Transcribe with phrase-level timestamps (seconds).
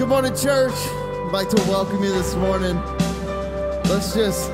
[0.00, 0.72] Good morning, church.
[0.72, 2.82] I'd like to welcome you this morning.
[3.84, 4.50] Let's just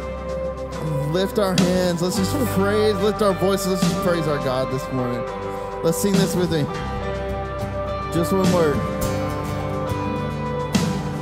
[1.13, 2.03] lift our hands.
[2.03, 3.69] Let's just praise, lift our voices.
[3.69, 5.25] Let's just praise our God this morning.
[5.85, 6.65] Let's sing this with me.
[8.13, 8.75] Just one word.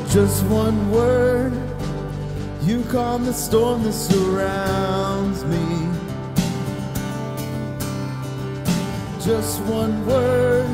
[0.09, 1.53] Just one word.
[2.63, 5.87] You calm the storm that surrounds me.
[9.23, 10.67] Just one word.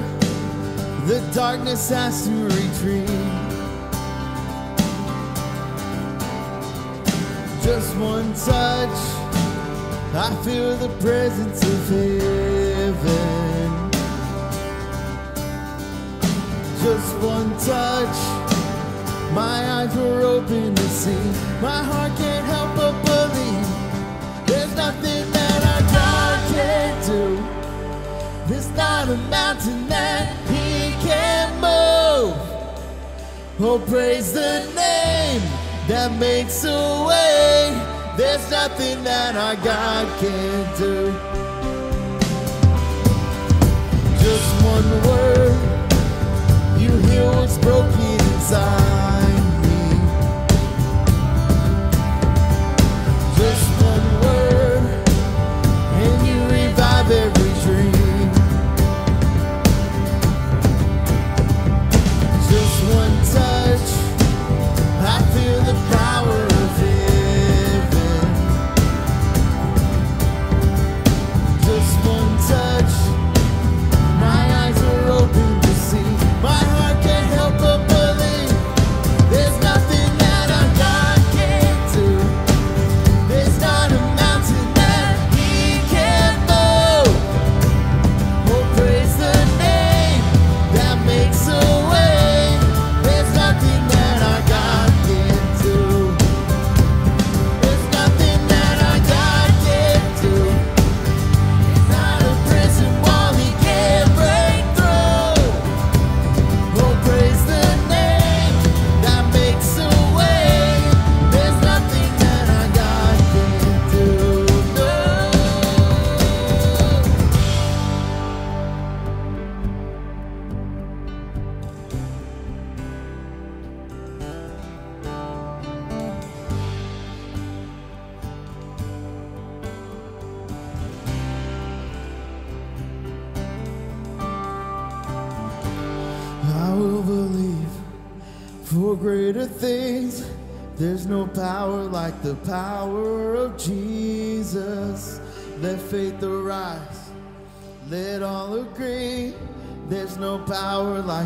[1.09, 3.40] The darkness has to retreat.
[7.71, 8.99] just one touch,
[10.13, 13.71] I feel the presence of heaven.
[16.83, 18.19] Just one touch,
[19.33, 21.25] my eyes were open to see.
[21.63, 23.69] My heart can't help but believe
[24.49, 27.25] there's nothing that our God can do.
[28.49, 32.35] There's not a mountain that He can move.
[33.61, 35.43] Oh, praise the name
[35.87, 37.30] that makes a way.
[38.17, 41.13] There's nothing that our God can't do.
[44.23, 49.10] Just one word, you hear what's broken inside.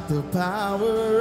[0.08, 1.13] the power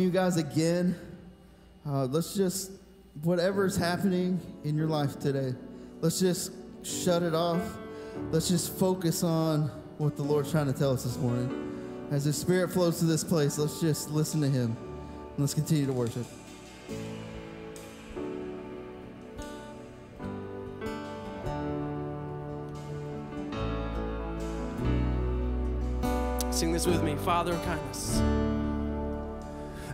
[0.00, 0.96] welcome you guys again.
[1.86, 2.72] Uh, let's just,
[3.22, 5.54] whatever's happening in your life today,
[6.00, 6.52] let's just
[6.82, 7.60] shut it off.
[8.30, 12.08] Let's just focus on what the Lord's trying to tell us this morning.
[12.10, 15.84] As His Spirit flows to this place, let's just listen to Him and let's continue
[15.84, 16.26] to worship.
[26.50, 28.59] Sing this with me Father of kindness.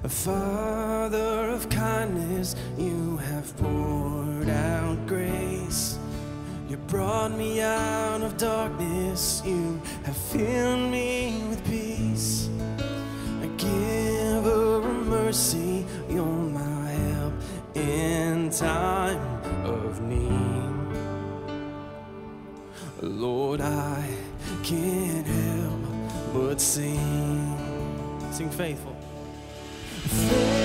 [0.04, 5.98] A father of kindness, you have poured out grace.
[6.68, 12.48] You brought me out of darkness, you have filled me with peace.
[13.42, 17.32] A giver of mercy, you're my help
[17.74, 19.20] in time
[19.64, 20.66] of need.
[23.00, 24.08] Lord, I
[24.62, 25.80] can't help
[26.32, 27.56] but sing.
[28.32, 28.95] Sing faithful.
[30.08, 30.55] Say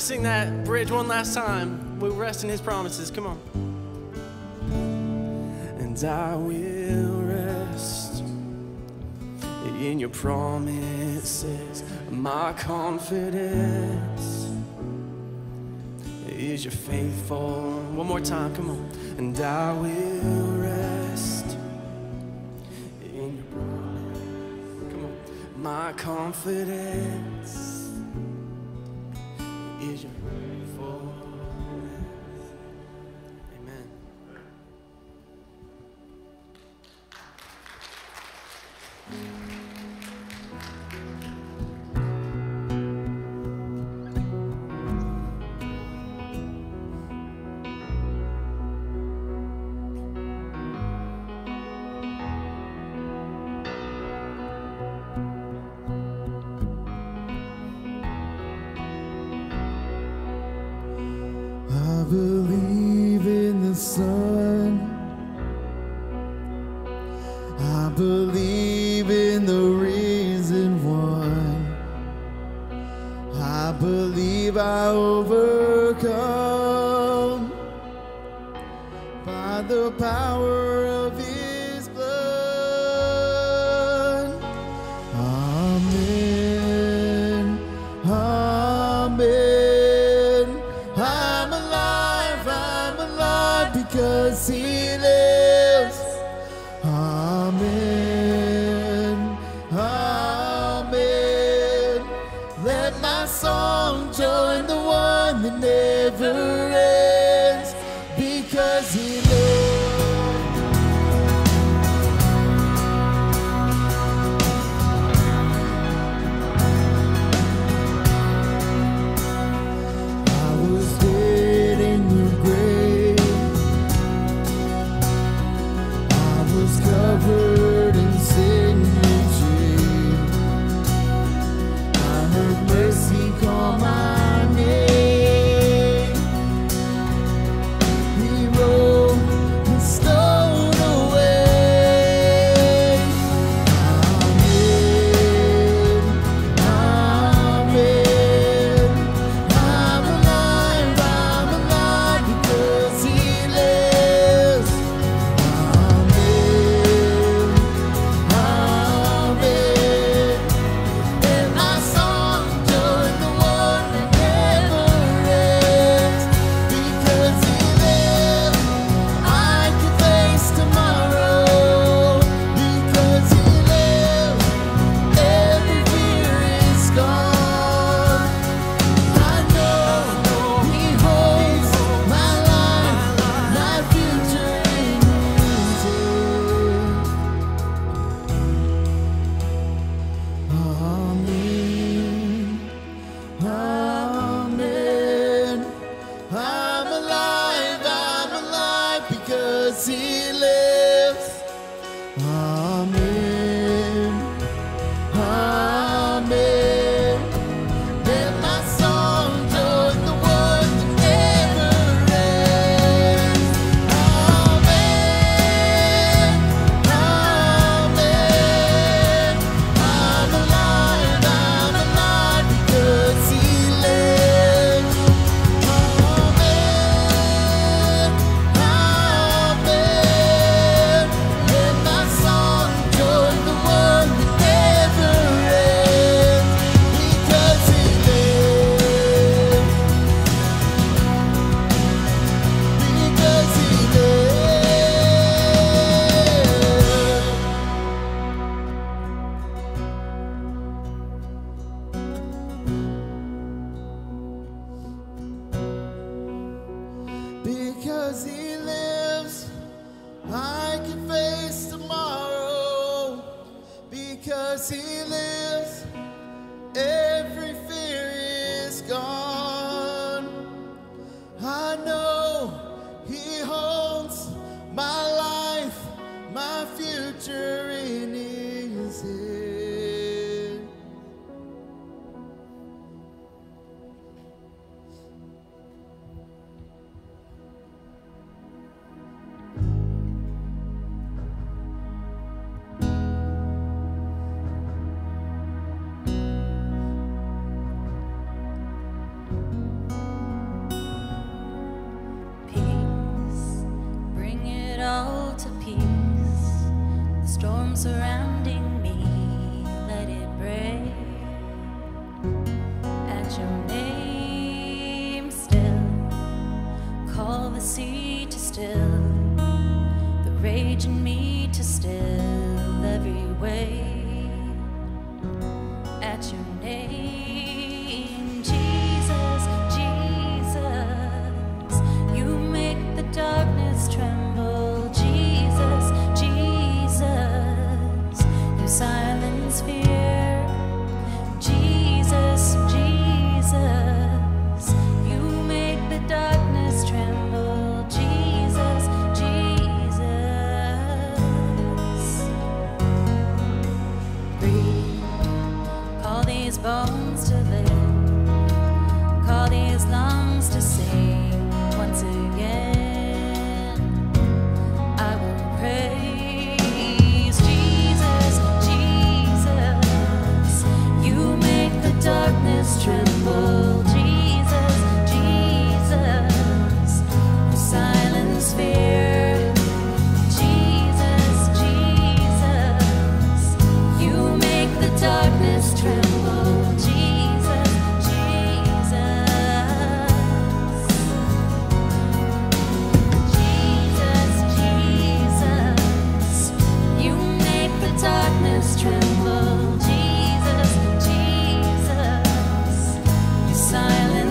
[0.00, 2.00] to sing that bridge one last time.
[2.00, 3.10] We rest in his promises.
[3.10, 3.38] Come on.
[5.78, 8.22] And I will rest
[9.78, 11.84] in your promises.
[12.10, 14.48] My confidence
[16.28, 17.82] is your faithful.
[17.92, 18.90] One more time, come on.
[19.18, 21.58] And I will rest
[23.04, 24.92] in your promises.
[24.92, 25.12] Come on.
[25.62, 27.69] My confidence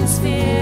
[0.10, 0.59] atmosphere.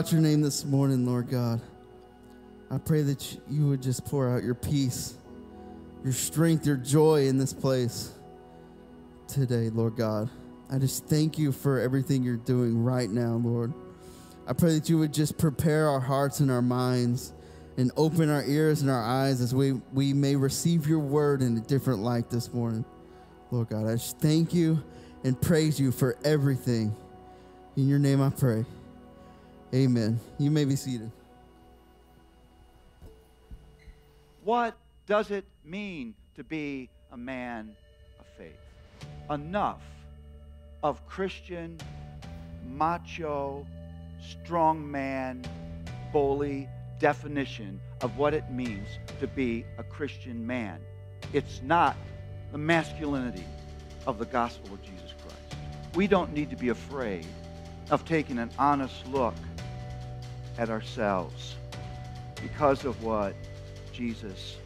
[0.00, 1.60] about your name this morning, Lord God.
[2.70, 5.12] I pray that you would just pour out your peace,
[6.02, 8.10] your strength, your joy in this place
[9.28, 10.30] today, Lord God.
[10.70, 13.74] I just thank you for everything you're doing right now, Lord.
[14.46, 17.34] I pray that you would just prepare our hearts and our minds
[17.76, 21.58] and open our ears and our eyes as we, we may receive your word in
[21.58, 22.86] a different light this morning.
[23.50, 24.82] Lord God, I just thank you
[25.24, 26.96] and praise you for everything.
[27.76, 28.64] In your name I pray.
[29.72, 30.18] Amen.
[30.38, 31.10] You may be seated.
[34.42, 37.76] What does it mean to be a man
[38.18, 38.56] of faith?
[39.30, 39.82] Enough
[40.82, 41.78] of Christian,
[42.68, 43.66] macho,
[44.20, 45.44] strong man,
[46.12, 48.88] bully definition of what it means
[49.20, 50.80] to be a Christian man.
[51.32, 51.96] It's not
[52.50, 53.44] the masculinity
[54.06, 55.56] of the gospel of Jesus Christ.
[55.94, 57.26] We don't need to be afraid
[57.90, 59.34] of taking an honest look
[60.60, 61.56] at ourselves
[62.42, 63.34] because of what
[63.92, 64.58] Jesus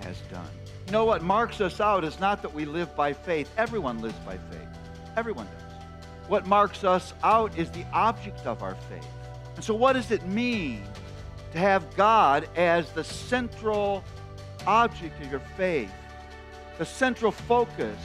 [0.00, 0.48] has done.
[0.86, 3.50] You know what marks us out is not that we live by faith.
[3.58, 4.68] Everyone lives by faith.
[5.16, 5.72] Everyone does.
[6.28, 9.06] What marks us out is the object of our faith.
[9.56, 10.82] And so, what does it mean
[11.52, 14.02] to have God as the central
[14.66, 15.92] object of your faith,
[16.78, 18.00] the central focus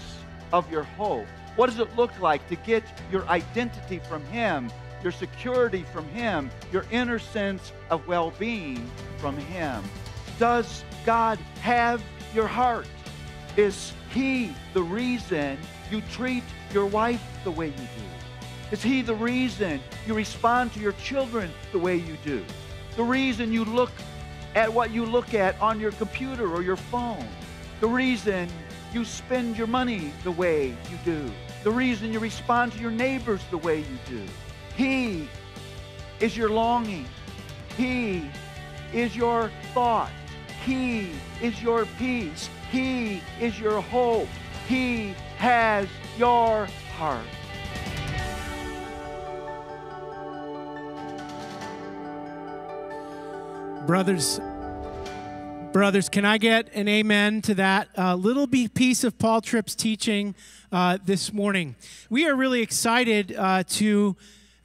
[0.51, 1.27] of your hope?
[1.55, 4.69] What does it look like to get your identity from Him,
[5.03, 9.83] your security from Him, your inner sense of well being from Him?
[10.38, 12.88] Does God have your heart?
[13.57, 15.57] Is He the reason
[15.91, 18.09] you treat your wife the way you do?
[18.71, 22.43] Is He the reason you respond to your children the way you do?
[22.95, 23.91] The reason you look
[24.55, 27.25] at what you look at on your computer or your phone?
[27.79, 28.49] The reason
[28.93, 31.31] you spend your money the way you do?
[31.63, 34.21] The reason you respond to your neighbors the way you do?
[34.80, 35.28] He
[36.22, 37.06] is your longing.
[37.76, 38.30] He
[38.94, 40.10] is your thought.
[40.63, 41.12] He
[41.42, 42.50] is your peace.
[42.72, 44.30] He is your hope.
[44.70, 47.26] He has your heart.
[53.86, 54.39] Brothers,
[55.74, 60.36] brothers, can I get an amen to that uh, little piece of Paul Tripp's teaching
[60.72, 61.76] uh, this morning?
[62.10, 64.15] We are really excited uh, to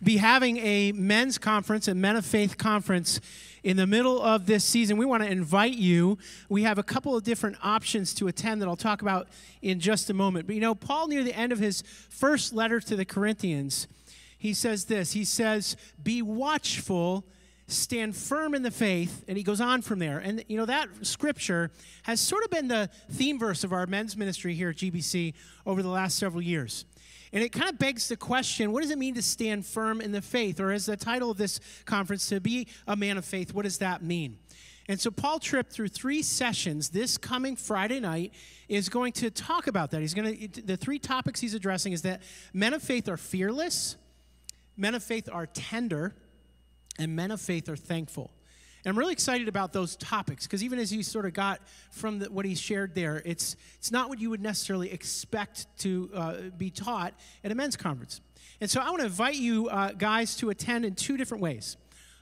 [0.03, 3.21] be having a men's conference, a Men of Faith conference
[3.63, 4.97] in the middle of this season.
[4.97, 6.19] We want to invite you.
[6.49, 9.29] We have a couple of different options to attend that I'll talk about
[9.63, 10.47] in just a moment.
[10.47, 13.89] But you know, Paul, near the end of his first letter to the Corinthians,
[14.37, 17.25] he says this He says, Be watchful
[17.67, 20.87] stand firm in the faith and he goes on from there and you know that
[21.01, 21.71] scripture
[22.03, 25.33] has sort of been the theme verse of our men's ministry here at gbc
[25.65, 26.85] over the last several years
[27.35, 30.13] and it kind of begs the question what does it mean to stand firm in
[30.13, 30.61] the faith?
[30.61, 33.79] Or, as the title of this conference, to be a man of faith, what does
[33.79, 34.39] that mean?
[34.89, 38.33] And so, Paul Tripp, through three sessions this coming Friday night,
[38.69, 40.01] is going to talk about that.
[40.01, 43.97] He's going to, the three topics he's addressing is that men of faith are fearless,
[44.77, 46.15] men of faith are tender,
[46.99, 48.31] and men of faith are thankful.
[48.85, 52.19] And I'm really excited about those topics because even as you sort of got from
[52.19, 56.35] the, what he shared there, it's, it's not what you would necessarily expect to uh,
[56.59, 58.21] be taught at a men's conference.
[58.61, 61.79] And so I want to invite you uh, guys to attend in two different ways.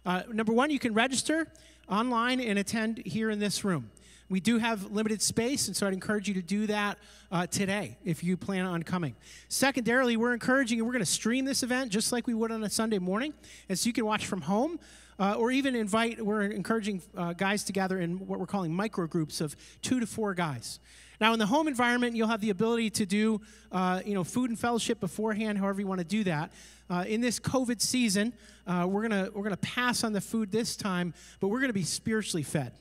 [0.06, 1.48] Uh, number one, you can register
[1.88, 3.90] online and attend here in this room.
[4.28, 6.96] We do have limited space, and so I'd encourage you to do that
[7.30, 9.14] uh, today if you plan on coming.
[9.48, 12.64] Secondarily, we're encouraging you, we're going to stream this event just like we would on
[12.64, 13.34] a Sunday morning,
[13.68, 14.78] and so you can watch from home
[15.22, 19.06] uh, or even invite, we're encouraging uh, guys to gather in what we're calling micro
[19.06, 20.80] groups of two to four guys.
[21.20, 24.50] Now, in the home environment, you'll have the ability to do, uh, you know, food
[24.50, 26.50] and fellowship beforehand, however you want to do that.
[26.90, 28.32] Uh, in this COVID season,
[28.66, 31.84] uh, we're gonna we're gonna pass on the food this time, but we're gonna be
[31.84, 32.72] spiritually fed.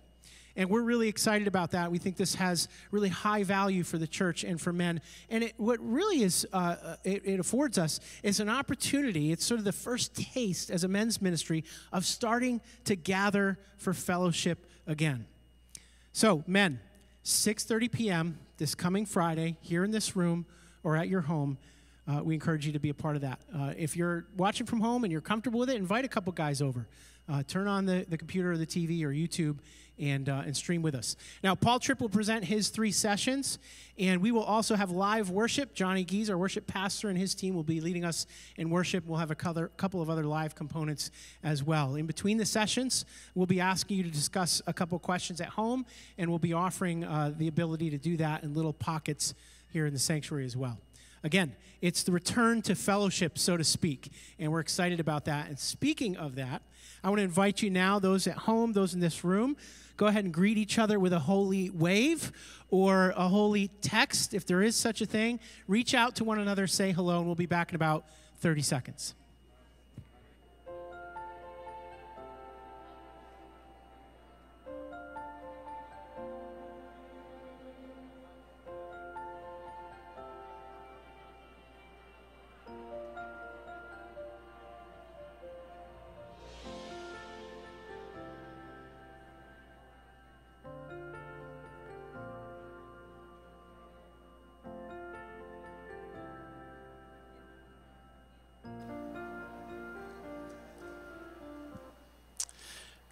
[0.55, 1.91] And we're really excited about that.
[1.91, 5.01] We think this has really high value for the church and for men.
[5.29, 9.31] And it, what really is, uh, uh, it, it affords us is an opportunity.
[9.31, 13.93] It's sort of the first taste as a men's ministry of starting to gather for
[13.93, 15.25] fellowship again.
[16.13, 16.79] So, men,
[17.23, 18.39] 6:30 p.m.
[18.57, 20.45] this coming Friday here in this room
[20.83, 21.57] or at your home.
[22.07, 23.39] Uh, we encourage you to be a part of that.
[23.55, 26.61] Uh, if you're watching from home and you're comfortable with it, invite a couple guys
[26.61, 26.87] over.
[27.29, 29.59] Uh, turn on the, the computer or the TV or YouTube
[30.01, 31.15] and, uh, and stream with us.
[31.43, 33.59] Now, Paul Tripp will present his three sessions,
[33.99, 35.75] and we will also have live worship.
[35.75, 38.25] Johnny Gees, our worship pastor, and his team will be leading us
[38.57, 39.05] in worship.
[39.05, 41.11] We'll have a couple of other live components
[41.43, 41.95] as well.
[41.95, 45.85] In between the sessions, we'll be asking you to discuss a couple questions at home,
[46.17, 49.35] and we'll be offering uh, the ability to do that in little pockets
[49.71, 50.79] here in the sanctuary as well.
[51.23, 55.47] Again, it's the return to fellowship, so to speak, and we're excited about that.
[55.49, 56.63] And speaking of that,
[57.03, 59.55] I want to invite you now, those at home, those in this room,
[60.01, 62.31] go ahead and greet each other with a holy wave
[62.71, 65.39] or a holy text, if there is such a thing.
[65.67, 68.07] Reach out to one another, say hello, and we'll be back in about
[68.39, 69.13] 30 seconds.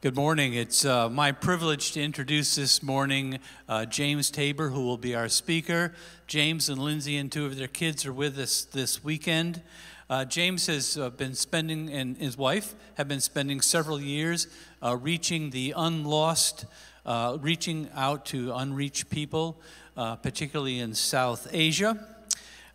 [0.10, 0.56] Good morning.
[0.56, 5.30] It's uh, my privilege to introduce this morning uh, James Tabor, who will be our
[5.30, 5.94] speaker.
[6.26, 9.62] James and Lindsay and two of their kids are with us this weekend.
[10.10, 14.48] Uh, James has uh, been spending, and his wife have been spending several years
[14.82, 16.66] uh, reaching the unlost,
[17.06, 19.62] uh, reaching out to unreached people,
[19.96, 22.04] particularly in South Asia.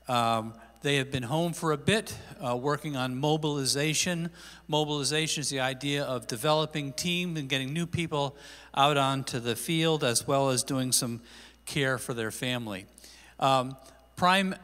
[0.06, 2.14] Um, they have been home for a bit,
[2.46, 4.28] uh, working on mobilization.
[4.68, 8.36] Mobilization is the idea of developing teams and getting new people
[8.76, 11.22] out onto the field, as well as doing some
[11.64, 12.84] care for their family.
[13.40, 13.78] Um,
[14.14, 14.54] prime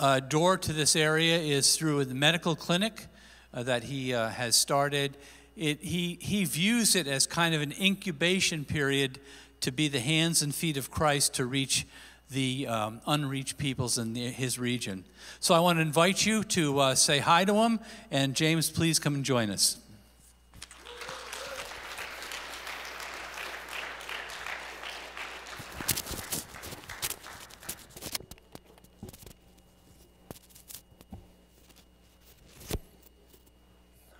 [0.00, 3.06] uh, door to this area is through the medical clinic
[3.54, 5.16] uh, that he uh, has started.
[5.56, 9.20] It, he, he views it as kind of an incubation period
[9.60, 11.86] to be the hands and feet of Christ to reach
[12.32, 15.04] the um, unreached peoples in the, his region.
[15.38, 18.98] So I want to invite you to uh, say hi to him, and James, please
[18.98, 19.78] come and join us.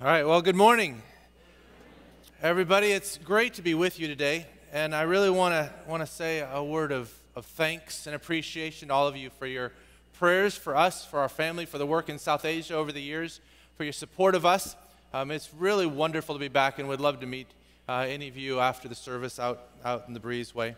[0.01, 1.01] All right, well, good morning.
[2.42, 6.09] Everybody, it's great to be with you today, and I really want to want to
[6.09, 9.73] say a word of of thanks and appreciation to all of you for your
[10.12, 13.40] prayers for us, for our family, for the work in South Asia over the years,
[13.77, 14.77] for your support of us.
[15.12, 17.49] Um, it's really wonderful to be back and we'd love to meet
[17.88, 20.75] uh, any of you after the service out, out in the breezeway.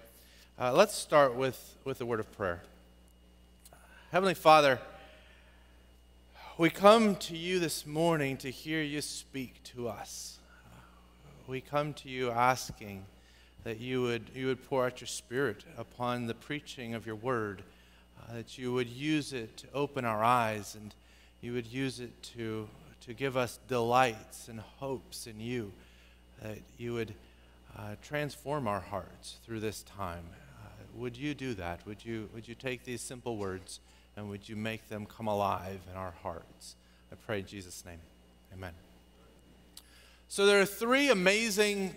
[0.59, 2.62] Uh, let's start with, with a word of prayer.
[4.12, 4.81] Heavenly Father,
[6.57, 10.38] we come to you this morning to hear you speak to us.
[11.47, 13.05] We come to you asking
[13.64, 17.62] that you would, you would pour out your spirit upon the preaching of your word,
[18.20, 20.94] uh, that you would use it to open our eyes and
[21.40, 22.68] you would use it to,
[23.00, 25.72] to give us delights and hopes in you,
[26.42, 27.14] that you would
[27.77, 30.24] uh, transform our hearts through this time.
[30.62, 31.85] Uh, would you do that?
[31.87, 33.81] Would you, would you take these simple words
[34.16, 36.77] and would you make them come alive in our hearts?
[37.11, 38.00] I pray in Jesus' name.
[38.53, 38.72] Amen.
[40.29, 41.94] So there are three amazing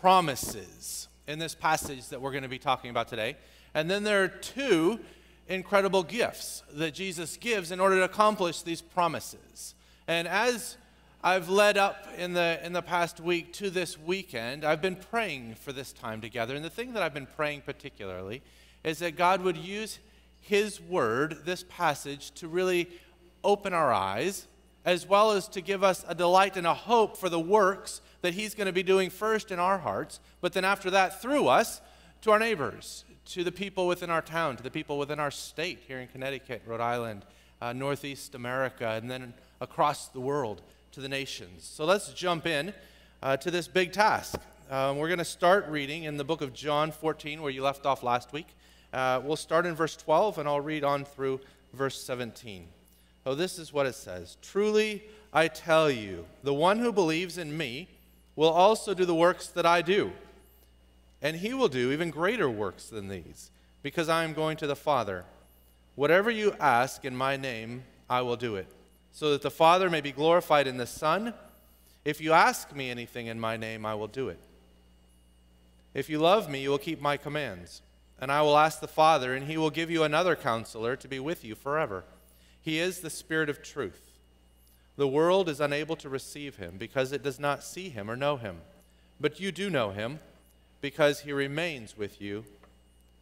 [0.00, 3.36] promises in this passage that we're going to be talking about today.
[3.74, 5.00] And then there are two
[5.48, 9.74] incredible gifts that Jesus gives in order to accomplish these promises.
[10.06, 10.76] And as
[11.22, 15.54] I've led up in the, in the past week to this weekend, I've been praying
[15.54, 16.54] for this time together.
[16.54, 18.42] And the thing that I've been praying particularly
[18.84, 19.98] is that God would use
[20.42, 22.88] His Word, this passage, to really
[23.42, 24.46] open our eyes,
[24.84, 28.32] as well as to give us a delight and a hope for the works that
[28.32, 31.82] He's going to be doing first in our hearts, but then after that, through us,
[32.22, 35.80] to our neighbors, to the people within our town, to the people within our state
[35.86, 37.26] here in Connecticut, Rhode Island,
[37.60, 41.64] uh, Northeast America, and then across the world to the nations.
[41.64, 42.72] So let's jump in
[43.22, 44.40] uh, to this big task.
[44.70, 47.84] Um, we're going to start reading in the book of John 14, where you left
[47.84, 48.46] off last week.
[48.90, 51.40] Uh, we'll start in verse 12, and I'll read on through
[51.74, 52.68] verse 17.
[53.26, 55.02] Oh, this is what it says Truly
[55.34, 57.88] I tell you, the one who believes in me,
[58.36, 60.12] will also do the works that I do.
[61.22, 63.50] And he will do even greater works than these,
[63.82, 65.24] because I am going to the Father.
[65.94, 68.66] Whatever you ask in my name, I will do it,
[69.12, 71.32] so that the Father may be glorified in the Son.
[72.04, 74.40] If you ask me anything in my name, I will do it.
[75.94, 77.80] If you love me, you will keep my commands.
[78.20, 81.18] And I will ask the Father, and he will give you another counselor to be
[81.18, 82.04] with you forever.
[82.60, 84.13] He is the Spirit of truth.
[84.96, 88.36] The world is unable to receive him because it does not see him or know
[88.36, 88.58] him.
[89.20, 90.20] But you do know him
[90.80, 92.44] because he remains with you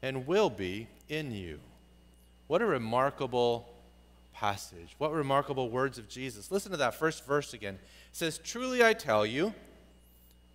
[0.02, 1.60] and will be in you.
[2.46, 3.68] What a remarkable
[4.34, 4.94] passage.
[4.98, 6.50] What remarkable words of Jesus.
[6.50, 7.74] Listen to that first verse again.
[7.74, 9.54] It says, Truly I tell you,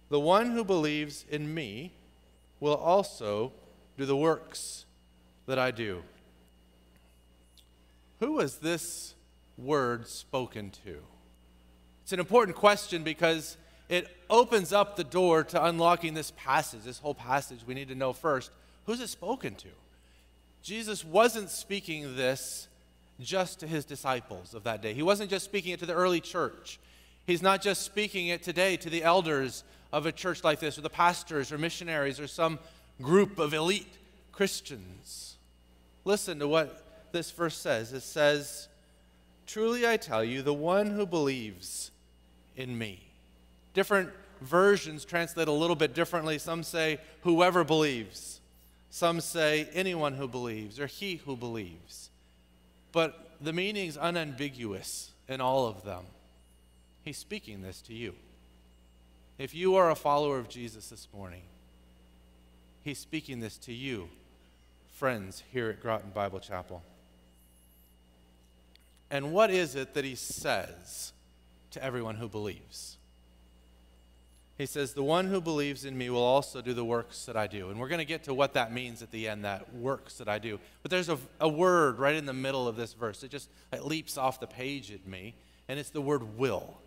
[0.10, 1.93] the one who believes in me
[2.60, 3.51] will also
[3.97, 4.86] do the works
[5.47, 6.03] that I do.
[8.19, 9.13] Who was this
[9.58, 10.98] word spoken to?
[12.04, 13.58] It's an important question because
[13.89, 17.60] it opens up the door to unlocking this passage, this whole passage.
[17.65, 18.52] We need to know first
[18.86, 19.67] who's it spoken to?
[20.63, 22.67] Jesus wasn't speaking this
[23.20, 24.93] just to his disciples of that day.
[24.93, 26.80] He wasn't just speaking it to the early church.
[27.26, 30.82] He's not just speaking it today to the elders of a church like this, or
[30.82, 32.60] the pastors, or missionaries, or some
[33.02, 33.98] group of elite
[34.32, 35.36] Christians.
[36.06, 38.67] Listen to what this verse says it says,
[39.47, 41.91] Truly I tell you, the one who believes
[42.55, 42.99] in me.
[43.73, 44.10] Different
[44.41, 46.38] versions translate a little bit differently.
[46.38, 48.39] Some say, whoever believes.
[48.89, 52.10] Some say, anyone who believes, or he who believes.
[52.91, 56.03] But the meaning is unambiguous in all of them.
[57.03, 58.13] He's speaking this to you.
[59.38, 61.43] If you are a follower of Jesus this morning,
[62.83, 64.07] He's speaking this to you,
[64.93, 66.81] friends here at Groton Bible Chapel.
[69.10, 71.13] And what is it that He says
[71.72, 72.98] to everyone who believes?
[74.58, 77.48] He says, The one who believes in me will also do the works that I
[77.48, 77.70] do.
[77.70, 80.28] And we're going to get to what that means at the end, that works that
[80.28, 80.60] I do.
[80.82, 83.24] But there's a, a word right in the middle of this verse.
[83.24, 85.36] It just it leaps off the page at me,
[85.67, 86.78] and it's the word will.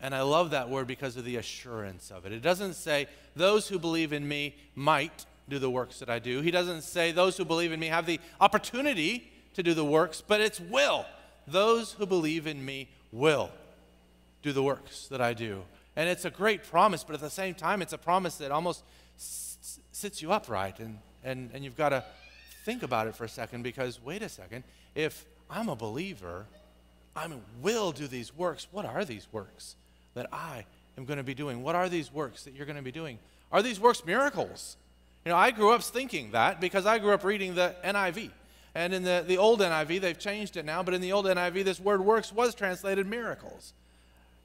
[0.00, 2.32] And I love that word because of the assurance of it.
[2.32, 6.40] It doesn't say, Those who believe in me might do the works that I do.
[6.40, 10.22] He doesn't say, Those who believe in me have the opportunity to do the works,
[10.26, 11.06] but it's will.
[11.46, 13.50] Those who believe in me will
[14.42, 15.62] do the works that I do.
[15.96, 18.84] And it's a great promise, but at the same time, it's a promise that almost
[19.16, 20.78] sits you upright.
[20.78, 22.04] And, and, and you've got to
[22.64, 24.62] think about it for a second because, wait a second,
[24.94, 26.44] if I'm a believer,
[27.14, 27.26] I
[27.62, 28.66] will do these works.
[28.70, 29.76] What are these works
[30.12, 30.66] that I
[30.98, 31.62] am going to be doing?
[31.62, 33.18] What are these works that you're going to be doing?
[33.50, 34.76] Are these works miracles?
[35.24, 38.30] You know, I grew up thinking that because I grew up reading the NIV.
[38.76, 41.64] And in the, the old NIV, they've changed it now, but in the old NIV,
[41.64, 43.72] this word works was translated miracles.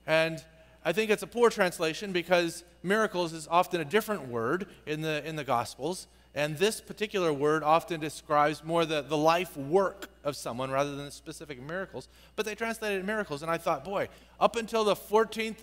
[0.08, 0.42] And
[0.86, 5.22] I think it's a poor translation because miracles is often a different word in the,
[5.28, 6.08] in the Gospels.
[6.34, 11.12] And this particular word often describes more the, the life work of someone rather than
[11.12, 12.08] specific miracles.
[12.38, 13.42] But they translated miracles.
[13.42, 14.08] And I thought, boy,
[14.40, 15.58] up until the 14th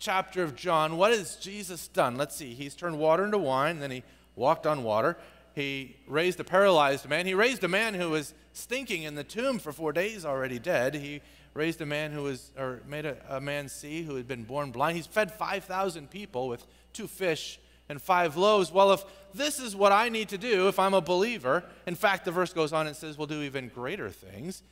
[0.00, 2.16] chapter of John, what has Jesus done?
[2.16, 2.52] Let's see.
[2.52, 4.02] He's turned water into wine, then he
[4.34, 5.16] walked on water.
[5.58, 7.26] He raised a paralyzed man.
[7.26, 10.94] He raised a man who was stinking in the tomb for four days already dead.
[10.94, 11.20] He
[11.52, 14.70] raised a man who was, or made a, a man see who had been born
[14.70, 14.96] blind.
[14.96, 18.70] He's fed 5,000 people with two fish and five loaves.
[18.70, 22.24] Well, if this is what I need to do if I'm a believer, in fact,
[22.24, 24.62] the verse goes on and says, we'll do even greater things.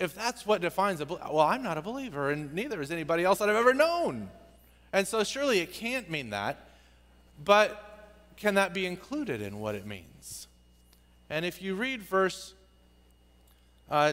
[0.00, 3.38] If that's what defines a well, I'm not a believer, and neither is anybody else
[3.38, 4.30] that I've ever known.
[4.92, 6.68] And so surely it can't mean that.
[7.44, 7.84] But
[8.38, 10.48] can that be included in what it means?
[11.30, 12.54] And if you read verse
[13.90, 14.12] uh,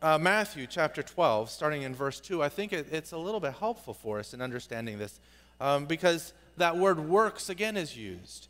[0.00, 3.54] uh, Matthew chapter 12, starting in verse 2, I think it, it's a little bit
[3.54, 5.20] helpful for us in understanding this
[5.60, 8.48] um, because that word works again is used.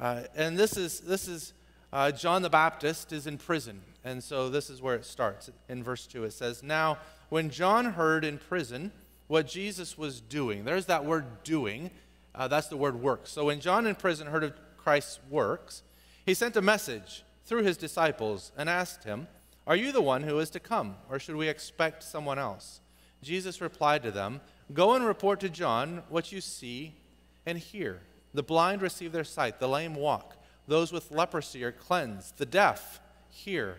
[0.00, 1.52] Uh, and this is, this is
[1.92, 3.80] uh, John the Baptist is in prison.
[4.02, 5.50] And so this is where it starts.
[5.68, 6.98] In verse 2, it says, Now,
[7.28, 8.90] when John heard in prison
[9.28, 11.90] what Jesus was doing, there's that word doing.
[12.34, 13.30] Uh, that's the word works.
[13.30, 14.52] So when John in prison heard of
[14.84, 15.82] Christ's works,
[16.24, 19.26] he sent a message through his disciples and asked him,
[19.66, 22.80] are you the one who is to come, or should we expect someone else?
[23.22, 24.40] Jesus replied to them,
[24.72, 26.94] Go and report to John what you see
[27.46, 28.00] and hear.
[28.34, 33.00] The blind receive their sight, the lame walk, those with leprosy are cleansed, the deaf
[33.30, 33.78] hear,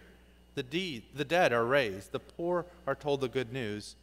[0.56, 3.96] the, de- the dead are raised, the poor are told the good news,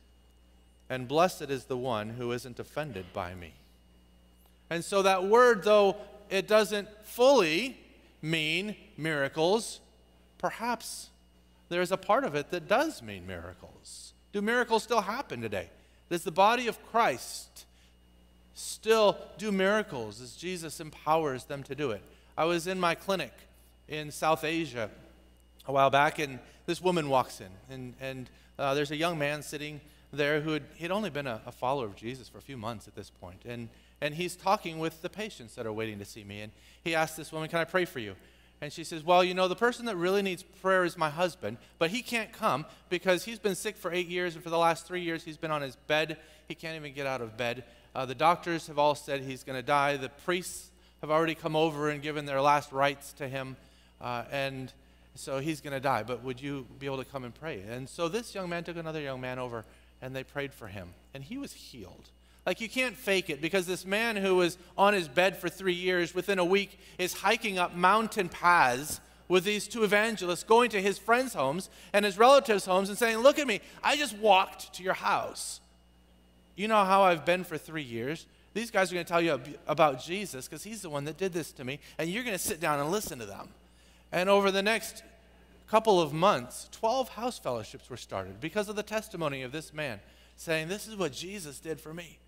[0.88, 3.55] and blessed is the one who isn't offended by me.
[4.70, 5.96] And so that word, though
[6.31, 7.79] it doesn't fully
[8.20, 9.81] mean miracles,
[10.39, 11.11] perhaps
[11.68, 14.12] there's a part of it that does mean miracles.
[14.33, 15.70] Do miracles still happen today?
[16.11, 17.64] Does the body of Christ
[18.55, 22.03] still do miracles as Jesus empowers them to do it?
[22.37, 23.33] I was in my clinic
[23.89, 24.91] in South Asia
[25.66, 29.43] a while back, and this woman walks in, and, and uh, there's a young man
[29.43, 29.81] sitting
[30.12, 32.87] there who had he'd only been a, a, follower of Jesus for a few months
[32.87, 33.68] at this point, and
[34.03, 36.53] and he's talking with the patients that are waiting to see me, and
[36.84, 38.14] he asked this woman, "Can I pray for you?"
[38.62, 41.57] And she says, Well, you know, the person that really needs prayer is my husband,
[41.80, 44.86] but he can't come because he's been sick for eight years, and for the last
[44.86, 46.16] three years, he's been on his bed.
[46.46, 47.64] He can't even get out of bed.
[47.92, 49.96] Uh, the doctors have all said he's going to die.
[49.96, 53.57] The priests have already come over and given their last rites to him,
[54.00, 54.72] uh, and
[55.16, 56.05] so he's going to die.
[56.05, 57.64] But would you be able to come and pray?
[57.68, 59.64] And so this young man took another young man over,
[60.00, 62.11] and they prayed for him, and he was healed.
[62.45, 65.74] Like, you can't fake it because this man who was on his bed for three
[65.74, 70.82] years, within a week, is hiking up mountain paths with these two evangelists, going to
[70.82, 74.74] his friends' homes and his relatives' homes and saying, Look at me, I just walked
[74.74, 75.61] to your house.
[76.57, 78.26] You know how I've been for three years.
[78.55, 81.32] These guys are going to tell you about Jesus because he's the one that did
[81.32, 83.49] this to me, and you're going to sit down and listen to them.
[84.11, 85.03] And over the next
[85.66, 90.01] couple of months, 12 house fellowships were started because of the testimony of this man
[90.36, 92.18] saying, This is what Jesus did for me.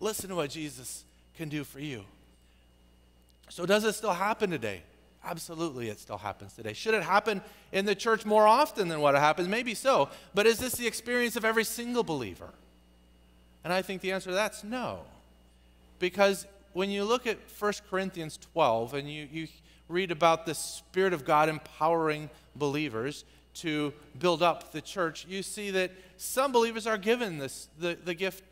[0.00, 1.04] Listen to what Jesus
[1.36, 2.04] can do for you.
[3.48, 4.82] So, does it still happen today?
[5.24, 6.72] Absolutely, it still happens today.
[6.72, 7.42] Should it happen
[7.72, 9.48] in the church more often than what happens?
[9.48, 10.08] Maybe so.
[10.34, 12.50] But is this the experience of every single believer?
[13.64, 15.00] And I think the answer to that's no.
[15.98, 19.48] Because when you look at 1 Corinthians 12 and you, you
[19.88, 23.24] read about the Spirit of God empowering believers
[23.54, 28.14] to build up the church, you see that some believers are given this, the, the
[28.14, 28.44] gift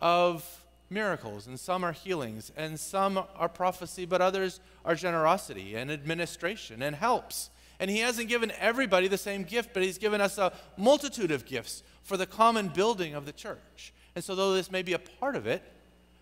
[0.00, 0.57] of
[0.90, 6.82] miracles, and some are healings, and some are prophecy, but others are generosity and administration
[6.82, 7.50] and helps.
[7.80, 11.46] And He hasn't given everybody the same gift, but He's given us a multitude of
[11.46, 13.92] gifts for the common building of the church.
[14.14, 15.62] And so, though this may be a part of it,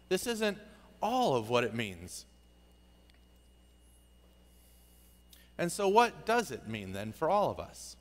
[0.08, 0.58] this isn't
[1.02, 2.26] all of what it means.
[5.58, 7.96] And so, what does it mean then for all of us?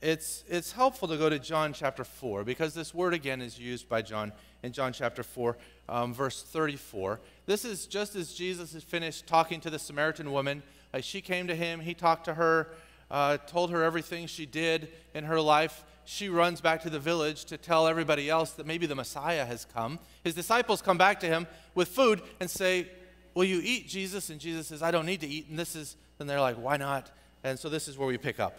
[0.00, 3.88] It's, it's helpful to go to John chapter 4 because this word again is used
[3.88, 4.32] by John
[4.62, 5.56] in John chapter 4,
[5.88, 7.20] um, verse 34.
[7.46, 10.62] This is just as Jesus had finished talking to the Samaritan woman.
[10.92, 12.68] Uh, she came to him, he talked to her,
[13.10, 15.84] uh, told her everything she did in her life.
[16.04, 19.66] She runs back to the village to tell everybody else that maybe the Messiah has
[19.66, 19.98] come.
[20.24, 22.88] His disciples come back to him with food and say,
[23.34, 24.30] Will you eat, Jesus?
[24.30, 25.48] And Jesus says, I don't need to eat.
[25.48, 27.10] And this is, and they're like, Why not?
[27.44, 28.58] And so this is where we pick up.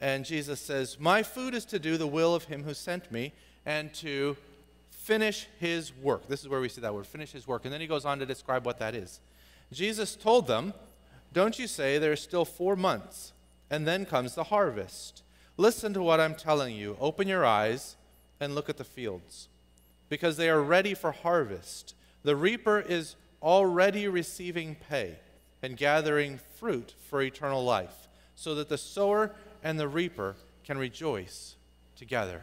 [0.00, 3.32] And Jesus says, My food is to do the will of him who sent me
[3.64, 4.36] and to
[5.02, 6.28] finish his work.
[6.28, 7.64] This is where we see that word, finish his work.
[7.64, 9.20] And then he goes on to describe what that is.
[9.72, 10.74] Jesus told them,
[11.32, 13.32] Don't you say there are still four months,
[13.70, 15.22] and then comes the harvest.
[15.56, 16.96] Listen to what I'm telling you.
[17.00, 17.96] Open your eyes
[18.38, 19.48] and look at the fields,
[20.08, 21.94] because they are ready for harvest.
[22.22, 25.16] The reaper is already receiving pay
[25.62, 29.32] and gathering fruit for eternal life, so that the sower
[29.64, 31.56] and the reaper can rejoice
[31.96, 32.42] together.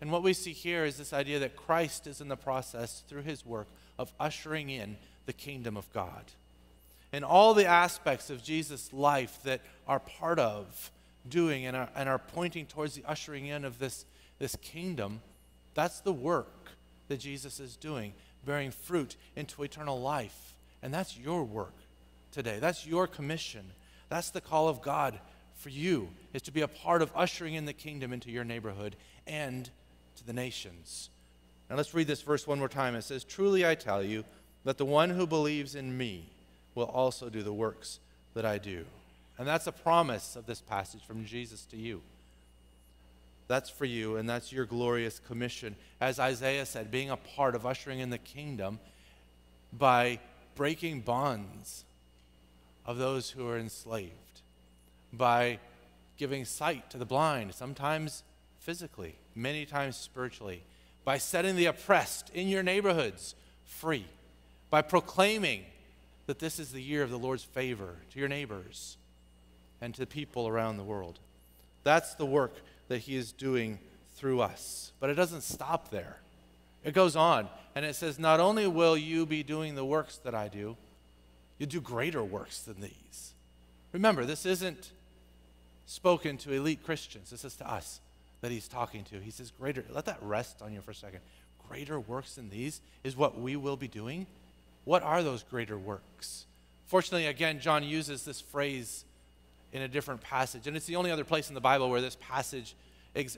[0.00, 3.22] And what we see here is this idea that Christ is in the process, through
[3.22, 3.66] his work,
[3.98, 4.96] of ushering in
[5.26, 6.24] the kingdom of God.
[7.12, 10.90] And all the aspects of Jesus' life that are part of
[11.28, 14.04] doing and are, and are pointing towards the ushering in of this,
[14.38, 15.20] this kingdom,
[15.74, 16.70] that's the work
[17.08, 18.12] that Jesus is doing,
[18.44, 20.54] bearing fruit into eternal life.
[20.82, 21.74] And that's your work
[22.30, 22.58] today.
[22.60, 23.64] That's your commission.
[24.08, 25.18] That's the call of God
[25.58, 28.94] for you is to be a part of ushering in the kingdom into your neighborhood
[29.26, 29.68] and
[30.18, 31.10] to the nations.
[31.68, 32.94] Now let's read this verse one more time.
[32.94, 34.24] It says, Truly I tell you
[34.64, 36.26] that the one who believes in me
[36.74, 37.98] will also do the works
[38.34, 38.84] that I do.
[39.38, 42.00] And that's a promise of this passage from Jesus to you.
[43.46, 45.74] That's for you, and that's your glorious commission.
[46.00, 48.78] As Isaiah said, being a part of ushering in the kingdom
[49.72, 50.18] by
[50.54, 51.84] breaking bonds
[52.84, 54.12] of those who are enslaved
[55.12, 55.58] by
[56.18, 58.22] giving sight to the blind, sometimes
[58.68, 60.62] physically, many times spiritually,
[61.02, 64.04] by setting the oppressed in your neighborhoods free,
[64.68, 65.64] by proclaiming
[66.26, 68.98] that this is the year of the Lord's favor to your neighbors
[69.80, 71.18] and to people around the world.
[71.82, 72.56] That's the work
[72.88, 73.78] that He is doing
[74.16, 74.92] through us.
[75.00, 76.18] But it doesn't stop there.
[76.84, 80.34] It goes on, and it says, Not only will you be doing the works that
[80.34, 80.76] I do,
[81.56, 83.32] you'll do greater works than these.
[83.92, 84.90] Remember, this isn't
[85.86, 87.30] spoken to elite Christians.
[87.30, 88.02] This is to us
[88.40, 89.20] that he's talking to.
[89.20, 91.20] He says, Greater, let that rest on you for a second.
[91.68, 94.26] Greater works than these is what we will be doing.
[94.84, 96.46] What are those greater works?
[96.86, 99.04] Fortunately, again, John uses this phrase
[99.72, 102.16] in a different passage, and it's the only other place in the Bible where this
[102.20, 102.74] passage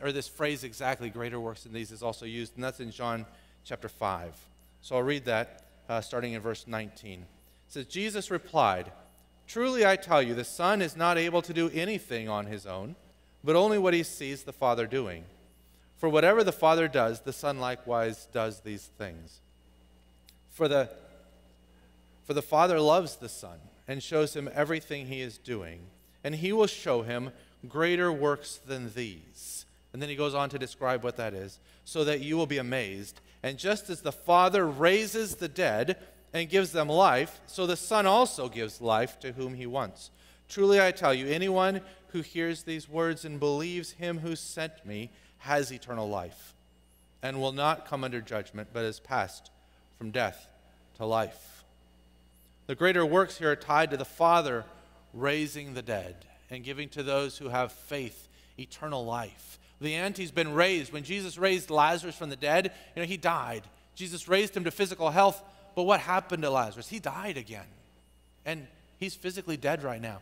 [0.02, 3.24] or this phrase exactly, greater works than these, is also used, and that's in John
[3.64, 4.34] chapter 5.
[4.82, 7.20] So I'll read that uh, starting in verse 19.
[7.20, 7.26] It
[7.68, 8.92] says, Jesus replied,
[9.46, 12.94] Truly I tell you, the Son is not able to do anything on his own,
[13.42, 15.24] but only what he sees the Father doing.
[15.98, 19.40] For whatever the Father does, the Son likewise does these things.
[20.50, 20.88] For the,
[22.24, 25.80] for the Father loves the Son and shows him everything he is doing,
[26.22, 27.30] and he will show him
[27.68, 29.66] greater works than these.
[29.92, 32.58] And then he goes on to describe what that is, so that you will be
[32.58, 33.20] amazed.
[33.42, 35.96] And just as the Father raises the dead,
[36.32, 40.10] and gives them life, so the Son also gives life to whom he wants.
[40.48, 41.80] Truly I tell you, anyone
[42.12, 46.54] who hears these words and believes him who sent me has eternal life,
[47.22, 49.50] and will not come under judgment, but is passed
[49.96, 50.48] from death
[50.96, 51.64] to life.
[52.66, 54.64] The greater works here are tied to the Father
[55.12, 59.58] raising the dead and giving to those who have faith eternal life.
[59.80, 60.92] The ante's been raised.
[60.92, 63.62] When Jesus raised Lazarus from the dead, you know, he died.
[63.94, 65.42] Jesus raised him to physical health
[65.74, 66.88] but what happened to Lazarus?
[66.88, 67.66] He died again.
[68.44, 68.66] And
[68.98, 70.20] he's physically dead right now.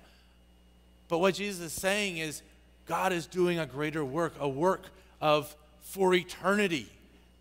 [1.08, 2.42] But what Jesus is saying is
[2.86, 4.86] God is doing a greater work, a work
[5.20, 6.86] of for eternity,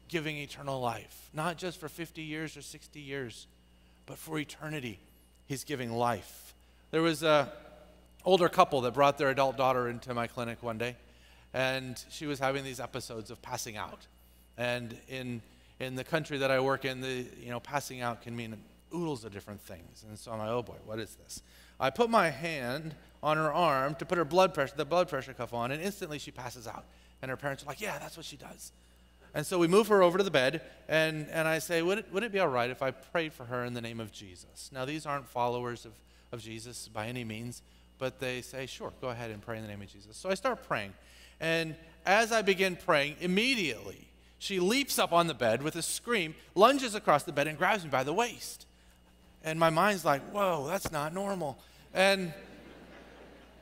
[0.08, 1.30] giving eternal life.
[1.34, 3.48] Not just for 50 years or 60 years,
[4.06, 5.00] but for eternity,
[5.48, 6.54] he's giving life.
[6.92, 7.52] There was a
[8.24, 10.96] older couple that brought their adult daughter into my clinic one day,
[11.54, 14.08] and she was having these episodes of passing out.
[14.58, 15.42] And in
[15.80, 18.58] in the country that I work in, the you know passing out can mean
[18.94, 20.06] oodles of different things.
[20.08, 21.42] And so I'm like, oh boy, what is this?
[21.80, 25.34] I put my hand on her arm to put her blood pressure, the blood pressure
[25.34, 26.86] cuff on, and instantly she passes out.
[27.22, 28.72] And her parents are like, yeah, that's what she does.
[29.34, 32.06] And so we move her over to the bed, and, and I say, would it,
[32.12, 34.72] would it be all right if I prayed for her in the name of Jesus?
[34.74, 35.94] Now, these aren't followers of,
[36.32, 37.62] of Jesus by any means,
[38.00, 40.16] but they say, sure, go ahead and pray in the name of Jesus.
[40.18, 40.94] So I start praying.
[41.40, 44.08] And as I begin praying, immediately
[44.40, 47.84] she leaps up on the bed with a scream, lunges across the bed, and grabs
[47.84, 48.66] me by the waist.
[49.44, 51.58] And my mind's like, whoa, that's not normal.
[51.94, 52.34] And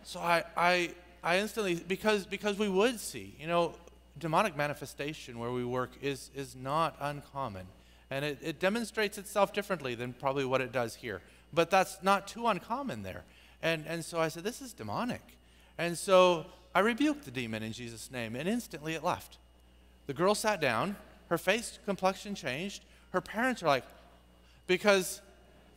[0.06, 0.92] so I, I,
[1.24, 3.74] I instantly, because, because we would see, you know,
[4.20, 7.66] demonic manifestation where we work is, is not uncommon.
[8.12, 11.22] And it, it demonstrates itself differently than probably what it does here.
[11.52, 13.24] But that's not too uncommon there.
[13.64, 15.22] And, and so I said, This is demonic.
[15.80, 16.46] And so
[16.76, 19.40] I rebuked the demon in Jesus' name, and instantly it left.
[20.06, 20.96] The girl sat down,
[21.30, 22.84] her face complexion changed.
[23.10, 23.86] Her parents are like,
[24.68, 25.22] because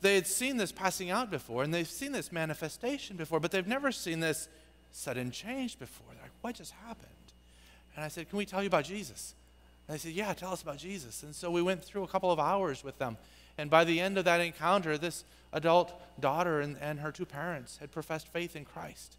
[0.01, 3.67] they had seen this passing out before, and they've seen this manifestation before, but they've
[3.67, 4.49] never seen this
[4.93, 6.07] sudden change before.
[6.13, 7.09] They're like, what just happened?
[7.99, 9.35] And I said, Can we tell you about Jesus?
[9.89, 11.25] And they said, Yeah, tell us about Jesus.
[11.25, 13.17] And so we went through a couple of hours with them.
[13.59, 17.79] And by the end of that encounter, this adult daughter and, and her two parents
[17.79, 19.17] had professed faith in Christ.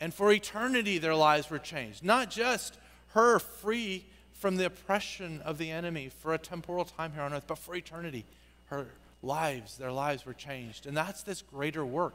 [0.00, 2.04] And for eternity, their lives were changed.
[2.04, 2.76] Not just
[3.10, 7.44] her free from the oppression of the enemy for a temporal time here on earth,
[7.46, 8.24] but for eternity.
[8.66, 8.88] Her
[9.22, 10.86] lives, their lives were changed.
[10.86, 12.14] And that's this greater work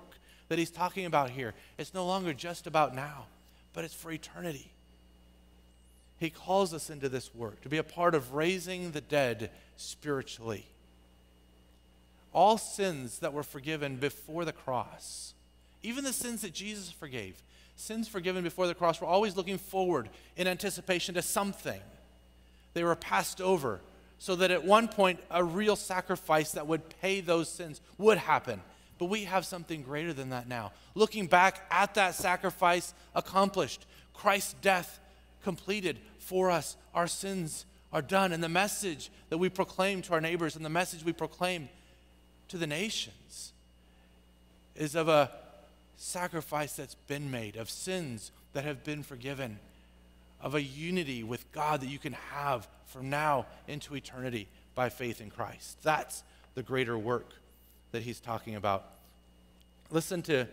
[0.50, 1.54] that he's talking about here.
[1.78, 3.26] It's no longer just about now,
[3.74, 4.72] but it's for eternity.
[6.20, 10.66] He calls us into this work to be a part of raising the dead spiritually.
[12.32, 15.34] All sins that were forgiven before the cross,
[15.84, 17.42] even the sins that Jesus forgave,
[17.76, 21.82] sins forgiven before the cross, were always looking forward in anticipation to something.
[22.74, 23.82] They were passed over
[24.24, 28.62] so that at one point a real sacrifice that would pay those sins would happen.
[28.98, 30.72] But we have something greater than that now.
[30.96, 35.02] Looking back at that sacrifice accomplished, Christ's death
[35.44, 36.78] completed for us.
[36.96, 38.32] Our sins are done.
[38.32, 41.68] And the message that we proclaim to our neighbors and the message we proclaim
[42.48, 43.52] to the nations
[44.74, 45.32] is of a
[45.98, 49.60] sacrifice that's been made, of sins that have been forgiven,
[50.44, 55.22] of a unity with God that you can have from now into eternity by faith
[55.22, 55.82] in Christ.
[55.82, 56.24] That's
[56.54, 57.30] the greater work
[57.92, 58.86] that he's talking about.
[59.90, 60.48] Listen to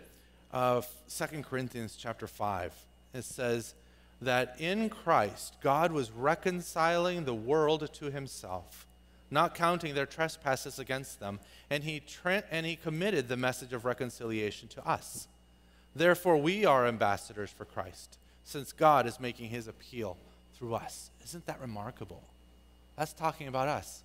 [0.53, 0.81] uh,
[1.15, 2.73] 2 Corinthians chapter 5.
[3.13, 3.75] It says,
[4.23, 8.87] that in Christ, God was reconciling the world to himself,
[9.31, 13.85] not counting their trespasses against them, and he, tra- and he committed the message of
[13.85, 15.27] reconciliation to us.
[15.97, 20.17] Therefore, we are ambassadors for Christ, since God is making his appeal
[20.55, 21.11] through us.
[21.25, 22.23] Isn't that remarkable?
[22.97, 24.03] That's talking about us.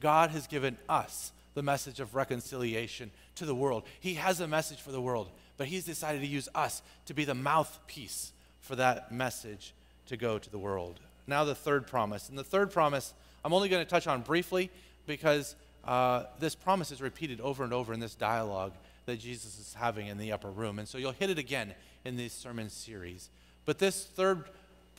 [0.00, 3.84] God has given us the message of reconciliation to the world.
[4.00, 7.24] He has a message for the world, but he's decided to use us to be
[7.24, 9.72] the mouthpiece for that message
[10.06, 11.00] to go to the world.
[11.26, 12.28] Now, the third promise.
[12.28, 13.14] And the third promise,
[13.44, 14.70] I'm only going to touch on briefly
[15.06, 15.54] because
[15.84, 18.72] uh, this promise is repeated over and over in this dialogue
[19.06, 20.78] that Jesus is having in the upper room.
[20.78, 21.74] And so you'll hit it again
[22.04, 23.30] in this sermon series.
[23.64, 24.44] But this third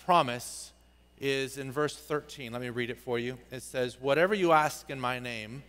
[0.05, 0.71] promise
[1.19, 2.51] is in verse 13.
[2.51, 3.37] Let me read it for you.
[3.51, 5.63] It says, Whatever you ask in my name,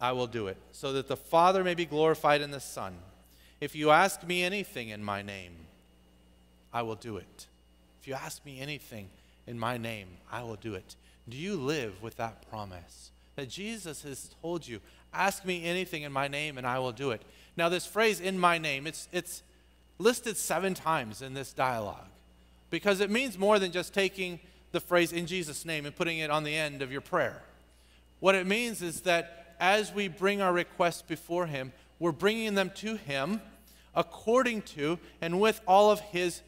[0.00, 2.94] I will do it, so that the Father may be glorified in the Son.
[3.60, 5.52] If you ask me anything in my name,
[6.72, 7.46] I will do it.
[8.00, 9.10] If you ask me anything
[9.46, 10.96] in my name, I will do it.
[11.28, 13.10] Do you live with that promise?
[13.36, 14.80] That Jesus has told you,
[15.12, 17.22] ask me anything in my name and I will do it.
[17.56, 19.42] Now, this phrase, in my name, it's, it's
[20.00, 22.06] listed seven times in this dialogue
[22.70, 24.40] because it means more than just taking
[24.72, 27.42] the phrase in Jesus' name and putting it on the end of your prayer.
[28.20, 32.70] What it means is that as we bring our requests before Him, we're bringing them
[32.76, 33.40] to Him
[33.94, 36.42] according to and with all of His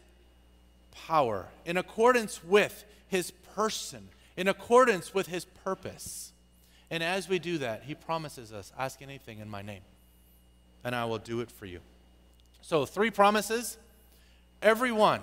[1.07, 6.33] power, in accordance with his person, in accordance with his purpose.
[6.91, 9.83] And as we do that, he promises us ask anything in my name,
[10.85, 11.81] and I will do it for you.
[12.63, 13.77] So, three promises.
[14.63, 15.21] Everyone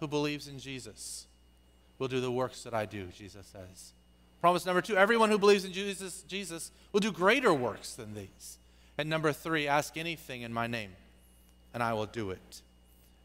[0.00, 1.26] who believes in Jesus
[1.98, 3.92] will do the works that I do, Jesus says.
[4.40, 8.58] Promise number two everyone who believes in Jesus, Jesus will do greater works than these.
[8.96, 10.90] And number three, ask anything in my name,
[11.74, 12.62] and I will do it.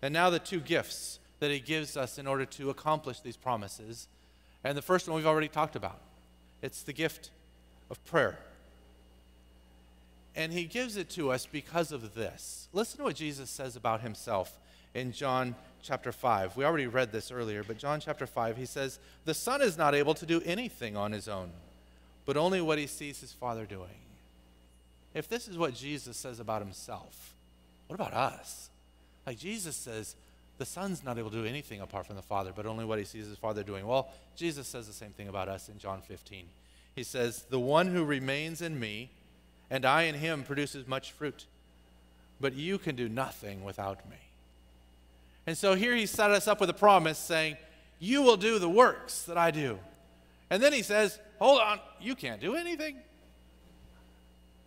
[0.01, 4.07] And now the two gifts that He gives us in order to accomplish these promises.
[4.63, 5.99] And the first one we've already talked about
[6.61, 7.31] it's the gift
[7.89, 8.37] of prayer.
[10.35, 12.67] And He gives it to us because of this.
[12.73, 14.59] Listen to what Jesus says about Himself
[14.93, 16.57] in John chapter 5.
[16.57, 19.95] We already read this earlier, but John chapter 5, He says, The Son is not
[19.95, 21.51] able to do anything on His own,
[22.25, 23.89] but only what He sees His Father doing.
[25.13, 27.35] If this is what Jesus says about Himself,
[27.87, 28.69] what about us?
[29.25, 30.15] Like Jesus says,
[30.57, 33.05] the Son's not able to do anything apart from the Father, but only what he
[33.05, 33.87] sees his Father doing.
[33.87, 36.45] Well, Jesus says the same thing about us in John 15.
[36.95, 39.09] He says, The one who remains in me
[39.73, 41.47] and I in him produces much fruit,
[42.39, 44.17] but you can do nothing without me.
[45.47, 47.57] And so here he set us up with a promise saying,
[47.97, 49.79] You will do the works that I do.
[50.51, 52.97] And then he says, Hold on, you can't do anything.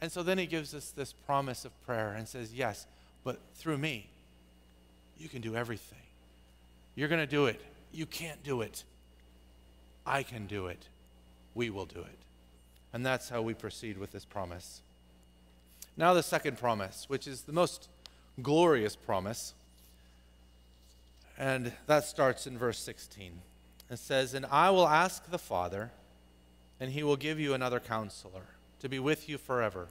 [0.01, 2.85] And so then he gives us this promise of prayer and says, Yes,
[3.23, 4.09] but through me,
[5.19, 6.03] you can do everything.
[6.97, 7.61] You're going to do it.
[7.93, 8.83] You can't do it.
[10.05, 10.89] I can do it.
[11.55, 12.19] We will do it.
[12.93, 14.83] And that's how we proceed with this promise.
[15.97, 17.89] Now, the second promise, which is the most
[18.43, 19.55] glorious promise.
[21.39, 23.33] And that starts in verse 16.
[23.91, 25.91] It says, And I will ask the Father,
[26.81, 28.43] and he will give you another counselor
[28.81, 29.89] to be with you forever.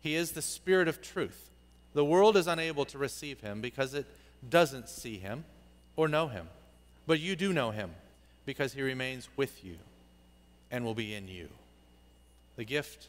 [0.00, 1.50] He is the Spirit of truth.
[1.94, 4.06] The world is unable to receive him because it
[4.48, 5.44] doesn't see him
[5.96, 6.48] or know him.
[7.06, 7.90] But you do know him
[8.46, 9.76] because he remains with you
[10.70, 11.48] and will be in you.
[12.56, 13.06] The gift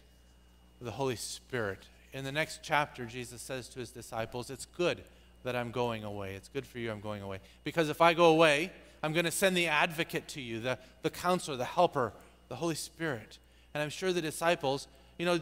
[0.79, 1.79] of the Holy Spirit.
[2.15, 5.03] In the next chapter, Jesus says to his disciples, It's good
[5.43, 6.35] that I'm going away.
[6.35, 7.39] It's good for you I'm going away.
[7.65, 8.71] Because if I go away,
[9.03, 12.13] I'm going to send the advocate to you, the, the counselor, the helper,
[12.47, 13.37] the Holy Spirit.
[13.73, 14.87] And I'm sure the disciples,
[15.19, 15.41] you know,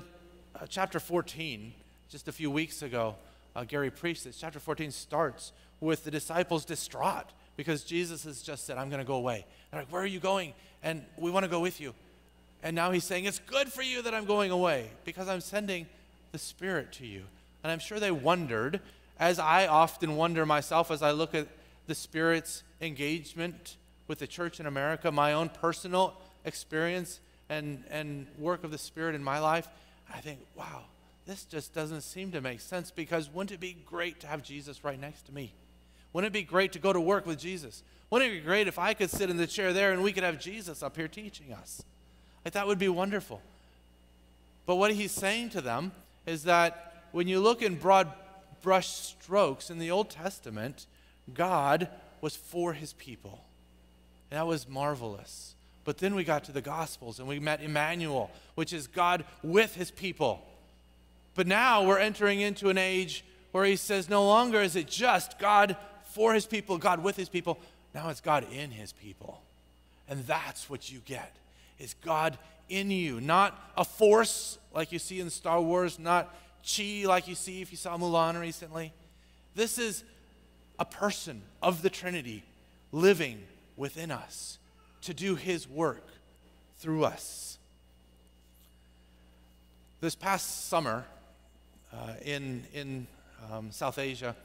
[0.56, 1.74] uh, chapter 14,
[2.10, 3.18] just a few weeks ago,
[3.56, 4.40] uh, Gary preached this.
[4.40, 9.08] Chapter 14 starts with the disciples distraught because Jesus has just said, I'm going to
[9.08, 9.46] go away.
[9.70, 10.56] They're like, Where are you going?
[10.82, 11.94] And we want to go with you.
[12.64, 15.86] And now he's saying, It's good for you that I'm going away because I'm sending
[16.34, 17.24] the Spirit to you.
[17.64, 18.82] And I'm sure they wondered,
[19.18, 21.48] as I often wonder myself as I look at
[21.88, 23.78] the Spirit's engagement
[24.08, 29.16] with the church in America, my own personal experience and, and work of the Spirit
[29.16, 29.68] in my life,
[30.14, 30.82] I think, wow,
[31.26, 34.84] this just doesn't seem to make sense because wouldn't it be great to have Jesus
[34.84, 35.54] right next to me?
[36.12, 37.84] Wouldn't it be great to go to work with Jesus?
[38.10, 40.24] Wouldn't it be great if I could sit in the chair there and we could
[40.24, 41.84] have Jesus up here teaching us?
[42.44, 43.40] Like that would be wonderful.
[44.66, 45.92] But what he's saying to them
[46.26, 48.12] is that when you look in broad
[48.62, 50.88] brush strokes in the Old Testament,
[51.34, 51.88] God
[52.22, 53.44] was for his people.
[54.32, 55.54] And that was marvelous.
[55.86, 59.76] But then we got to the Gospels and we met Emmanuel, which is God with
[59.76, 60.46] his people.
[61.36, 65.38] But now we're entering into an age where he says no longer is it just
[65.40, 67.60] God for his people, God with his people.
[67.94, 69.42] Now it's God in his people.
[70.10, 71.36] And that's what you get.
[71.80, 72.38] Is God
[72.70, 77.36] in you, not a force like you see in Star Wars, not chi like you
[77.36, 78.92] see if you saw Mulan recently.
[79.56, 80.04] This is
[80.80, 82.44] a person of the Trinity
[82.92, 83.40] living
[83.78, 84.58] within us
[85.02, 86.06] to do his work
[86.78, 87.58] through us.
[90.02, 91.06] This past summer
[91.94, 93.08] uh, in, in
[93.52, 94.36] um, South Asia,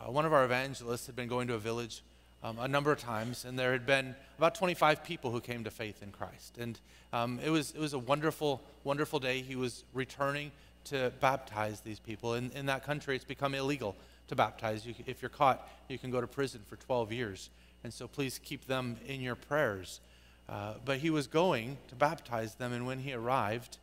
[0.00, 2.02] uh, one of our evangelists had been going to a village
[2.44, 5.70] um, a number of times, and there had been about 25 people who came to
[5.70, 6.58] faith in Christ.
[6.58, 6.78] And
[7.12, 9.40] um, it, was, it was a wonderful, wonderful day.
[9.40, 10.52] He was returning
[10.84, 12.34] to baptize these people.
[12.34, 13.96] In, in that country, it's become illegal
[14.28, 14.84] to baptize.
[14.84, 17.48] You, if you're caught, you can go to prison for 12 years.
[17.82, 20.00] And so please keep them in your prayers.
[20.46, 23.78] Uh, but he was going to baptize them, and when he arrived,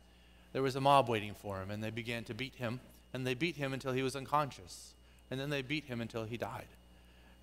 [0.52, 2.78] there was a mob waiting for him, and they began to beat him,
[3.12, 4.94] and they beat him until he was unconscious,
[5.32, 6.68] and then they beat him until he died.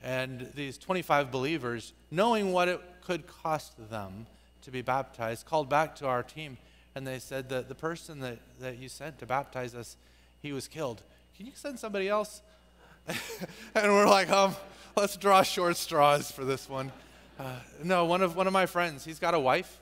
[0.03, 4.27] And these 25 believers, knowing what it could cost them
[4.61, 6.57] to be baptized, called back to our team,
[6.95, 9.97] and they said that the person that, that you sent to baptize us,
[10.41, 11.01] he was killed.
[11.35, 12.41] Can you send somebody else?
[13.07, 14.55] and we're like, um,
[14.95, 16.91] let's draw short straws for this one.
[17.39, 19.79] Uh, no, one of, one of my friends, he's got a wife,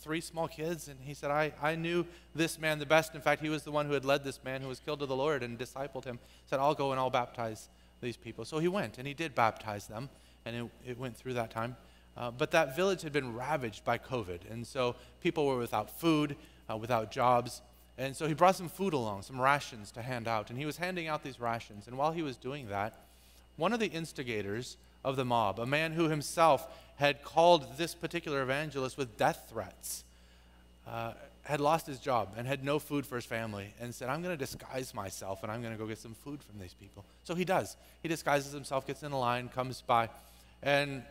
[0.00, 3.14] three small kids, and he said, I, I knew this man the best.
[3.14, 5.06] In fact, he was the one who had led this man who was killed to
[5.06, 6.18] the Lord and discipled him.
[6.46, 7.68] Said, I'll go and I'll baptize
[8.00, 8.44] these people.
[8.44, 10.08] So he went and he did baptize them,
[10.44, 11.76] and it, it went through that time.
[12.16, 16.36] Uh, but that village had been ravaged by COVID, and so people were without food,
[16.70, 17.62] uh, without jobs.
[17.98, 20.48] And so he brought some food along, some rations to hand out.
[20.48, 21.86] And he was handing out these rations.
[21.86, 22.98] And while he was doing that,
[23.56, 28.40] one of the instigators of the mob, a man who himself had called this particular
[28.40, 30.04] evangelist with death threats,
[30.86, 31.12] uh,
[31.50, 34.32] had lost his job and had no food for his family and said, I'm going
[34.32, 37.04] to disguise myself and I'm going to go get some food from these people.
[37.24, 37.76] So he does.
[38.02, 40.08] He disguises himself, gets in a line, comes by.
[40.62, 41.02] And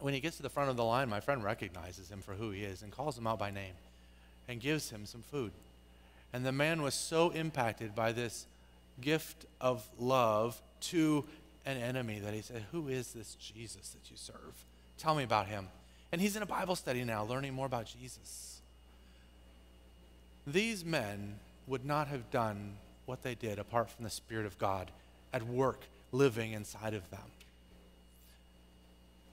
[0.00, 2.50] when he gets to the front of the line, my friend recognizes him for who
[2.50, 3.74] he is and calls him out by name
[4.48, 5.50] and gives him some food.
[6.32, 8.46] And the man was so impacted by this
[9.00, 11.24] gift of love to
[11.64, 14.64] an enemy that he said, Who is this Jesus that you serve?
[14.98, 15.68] Tell me about him.
[16.12, 18.55] And he's in a Bible study now, learning more about Jesus.
[20.46, 22.74] These men would not have done
[23.06, 24.90] what they did apart from the Spirit of God
[25.32, 25.82] at work,
[26.12, 27.20] living inside of them.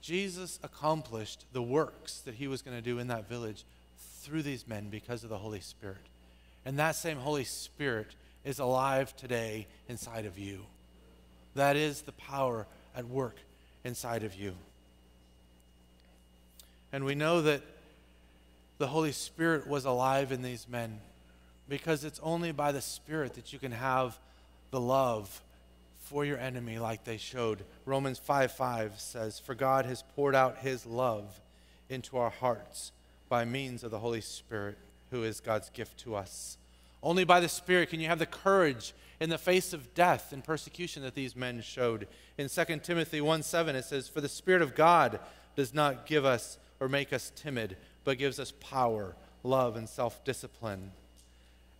[0.00, 3.64] Jesus accomplished the works that he was going to do in that village
[4.20, 5.96] through these men because of the Holy Spirit.
[6.64, 8.08] And that same Holy Spirit
[8.44, 10.60] is alive today inside of you.
[11.54, 13.36] That is the power at work
[13.84, 14.54] inside of you.
[16.92, 17.62] And we know that
[18.78, 21.00] the Holy Spirit was alive in these men
[21.68, 24.18] because it's only by the Spirit that you can have
[24.70, 25.42] the love
[25.98, 27.64] for your enemy like they showed.
[27.86, 31.40] Romans 5 5 says, For God has poured out his love
[31.88, 32.92] into our hearts
[33.28, 34.76] by means of the Holy Spirit,
[35.10, 36.58] who is God's gift to us.
[37.02, 40.42] Only by the Spirit can you have the courage in the face of death and
[40.42, 42.06] persecution that these men showed.
[42.36, 45.20] In 2 Timothy 1 7, it says, For the Spirit of God
[45.56, 50.24] does not give us or make us timid, but gives us power, love, and self
[50.24, 50.92] discipline.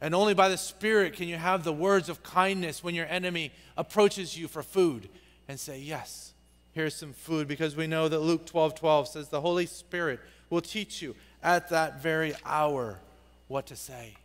[0.00, 3.52] And only by the Spirit can you have the words of kindness when your enemy
[3.76, 5.08] approaches you for food
[5.48, 6.32] and say, Yes,
[6.72, 10.20] here's some food, because we know that Luke 12 12 says, The Holy Spirit
[10.50, 12.98] will teach you at that very hour
[13.48, 14.16] what to say.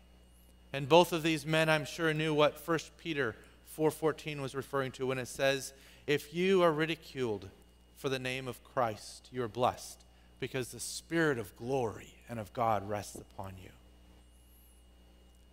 [0.72, 3.36] And both of these men, I'm sure, knew what 1 Peter
[3.78, 5.74] 4:14 was referring to when it says,
[6.06, 7.50] "If you are ridiculed
[7.98, 10.04] for the name of Christ, you are blessed,
[10.40, 13.72] because the spirit of glory and of God rests upon you."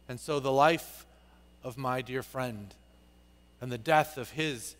[0.08, 1.04] And so the life
[1.64, 2.74] of my dear friend
[3.60, 4.76] and the death of his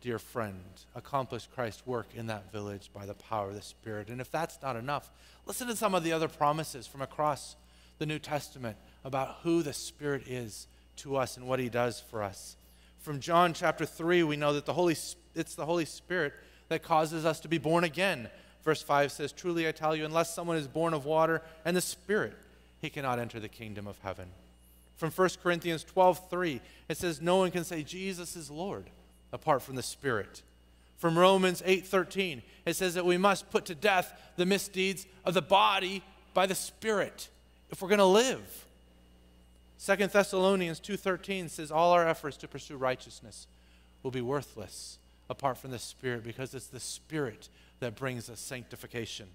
[0.00, 0.62] dear friend
[0.94, 4.08] accomplished Christ's work in that village by the power of the Spirit.
[4.08, 5.10] And if that's not enough,
[5.46, 7.56] listen to some of the other promises from across
[7.98, 12.22] the New Testament about who the Spirit is to us and what he does for
[12.22, 12.56] us.
[12.98, 14.96] From John chapter 3, we know that the Holy,
[15.34, 16.34] it's the Holy Spirit
[16.68, 18.30] that causes us to be born again.
[18.68, 21.80] Verse 5 says, Truly I tell you, unless someone is born of water and the
[21.80, 22.34] Spirit,
[22.82, 24.28] he cannot enter the kingdom of heaven.
[24.98, 26.60] From 1 Corinthians 12 3,
[26.90, 28.84] it says, No one can say Jesus is Lord
[29.32, 30.42] apart from the Spirit.
[30.98, 35.32] From Romans 8 13, it says that we must put to death the misdeeds of
[35.32, 36.02] the body
[36.34, 37.30] by the Spirit
[37.70, 38.66] if we're going to live.
[39.78, 43.46] Second Thessalonians 2:13 says all our efforts to pursue righteousness
[44.02, 44.98] will be worthless
[45.30, 47.48] apart from the Spirit because it's the Spirit
[47.80, 49.28] that brings us sanctification.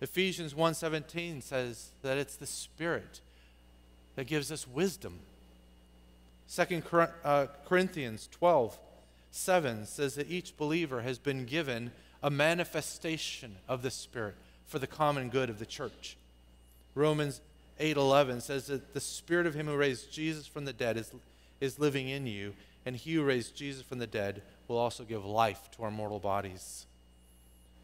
[0.00, 3.20] Ephesians 1:17 says that it's the Spirit
[4.14, 5.20] that gives us wisdom.
[6.54, 6.82] 2
[7.24, 8.78] uh, Corinthians 12
[9.30, 14.34] 7 says that each believer has been given a manifestation of the Spirit
[14.66, 16.16] for the common good of the church.
[16.94, 17.40] Romans
[17.78, 21.12] 8:11 says that the spirit of him who raised Jesus from the dead is,
[21.60, 22.54] is living in you,
[22.86, 26.18] and he who raised Jesus from the dead will also give life to our mortal
[26.18, 26.85] bodies.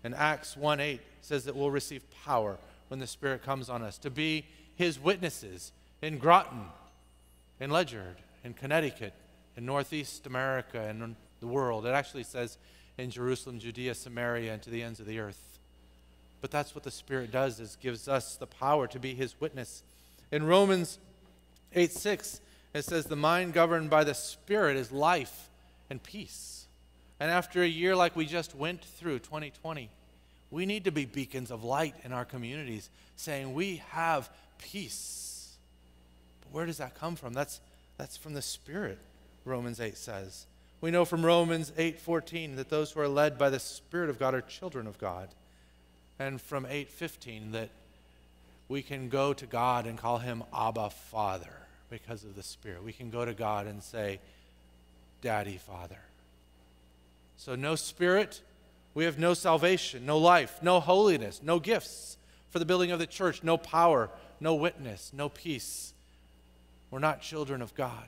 [0.04, 4.10] And Acts 1:8 says that we'll receive power when the Spirit comes on us to
[4.10, 6.66] be his witnesses in Groton,
[7.60, 9.14] in Ledyard, in Connecticut,
[9.56, 11.86] in Northeast America, and in the world.
[11.86, 12.58] It actually says
[12.98, 15.58] in Jerusalem, Judea, Samaria, and to the ends of the earth.
[16.40, 19.82] But that's what the Spirit does, is gives us the power to be his witness.
[20.30, 20.98] In Romans
[21.74, 22.40] 8 6,
[22.74, 25.48] it says, The mind governed by the Spirit is life
[25.88, 26.61] and peace.
[27.20, 29.88] And after a year like we just went through, 2020,
[30.50, 35.56] we need to be beacons of light in our communities, saying, We have peace.
[36.42, 37.32] But where does that come from?
[37.32, 37.60] That's,
[37.96, 38.98] that's from the Spirit,
[39.44, 40.46] Romans 8 says.
[40.82, 44.34] We know from Romans 8:14 that those who are led by the Spirit of God
[44.34, 45.28] are children of God
[46.18, 47.70] and from 8:15 that
[48.68, 51.52] we can go to God and call him Abba Father
[51.88, 52.82] because of the Spirit.
[52.82, 54.18] We can go to God and say,
[55.20, 56.00] Daddy Father.
[57.44, 58.40] So, no Spirit,
[58.94, 62.16] we have no salvation, no life, no holiness, no gifts
[62.50, 65.92] for the building of the church, no power, no witness, no peace.
[66.92, 68.04] We're not children of God.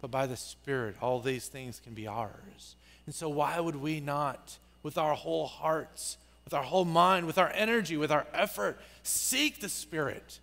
[0.00, 2.76] But by the Spirit, all these things can be ours.
[3.06, 7.38] And so, why would we not, with our whole hearts, with our whole mind, with
[7.38, 8.78] our energy, with our effort.
[9.02, 10.38] Seek the Spirit.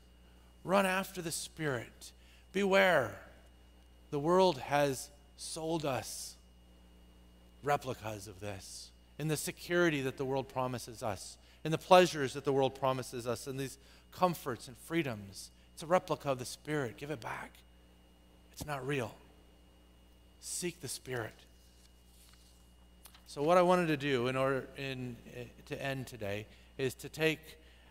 [0.65, 2.11] Run after the Spirit.
[2.51, 3.15] Beware.
[4.09, 5.07] The world has
[5.37, 6.35] sold us
[7.63, 12.43] replicas of this in the security that the world promises us, in the pleasures that
[12.43, 13.77] the world promises us, in these
[14.11, 15.51] comforts and freedoms.
[15.73, 16.97] It's a replica of the Spirit.
[16.97, 17.51] Give it back.
[18.51, 19.13] It's not real.
[20.39, 21.33] Seek the Spirit.
[23.27, 26.47] So, what I wanted to do in order in, uh, to end today
[26.77, 27.39] is to take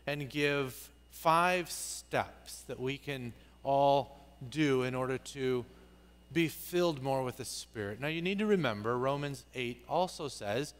[0.06, 4.18] and give five steps that we can all
[4.50, 5.64] do in order to
[6.32, 8.00] be filled more with the Spirit.
[8.00, 10.74] Now, you need to remember Romans 8 also says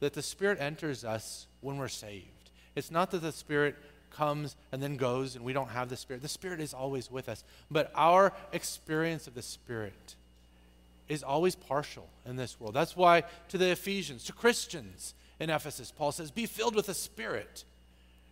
[0.00, 2.50] that the Spirit enters us when we're saved.
[2.74, 3.76] It's not that the Spirit
[4.10, 6.22] comes and then goes and we don't have the Spirit.
[6.22, 7.44] The Spirit is always with us.
[7.70, 10.16] But our experience of the Spirit
[11.08, 12.74] is always partial in this world.
[12.74, 15.92] That's why to the Ephesians, to Christians in Ephesus.
[15.96, 17.64] Paul says, Be filled with the Spirit.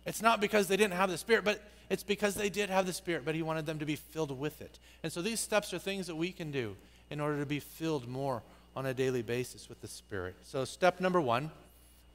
[0.05, 2.93] It's not because they didn't have the Spirit, but it's because they did have the
[2.93, 4.79] Spirit, but he wanted them to be filled with it.
[5.03, 6.77] And so these steps are things that we can do
[7.09, 8.41] in order to be filled more
[8.77, 10.35] on a daily basis with the Spirit.
[10.43, 11.51] So, step number one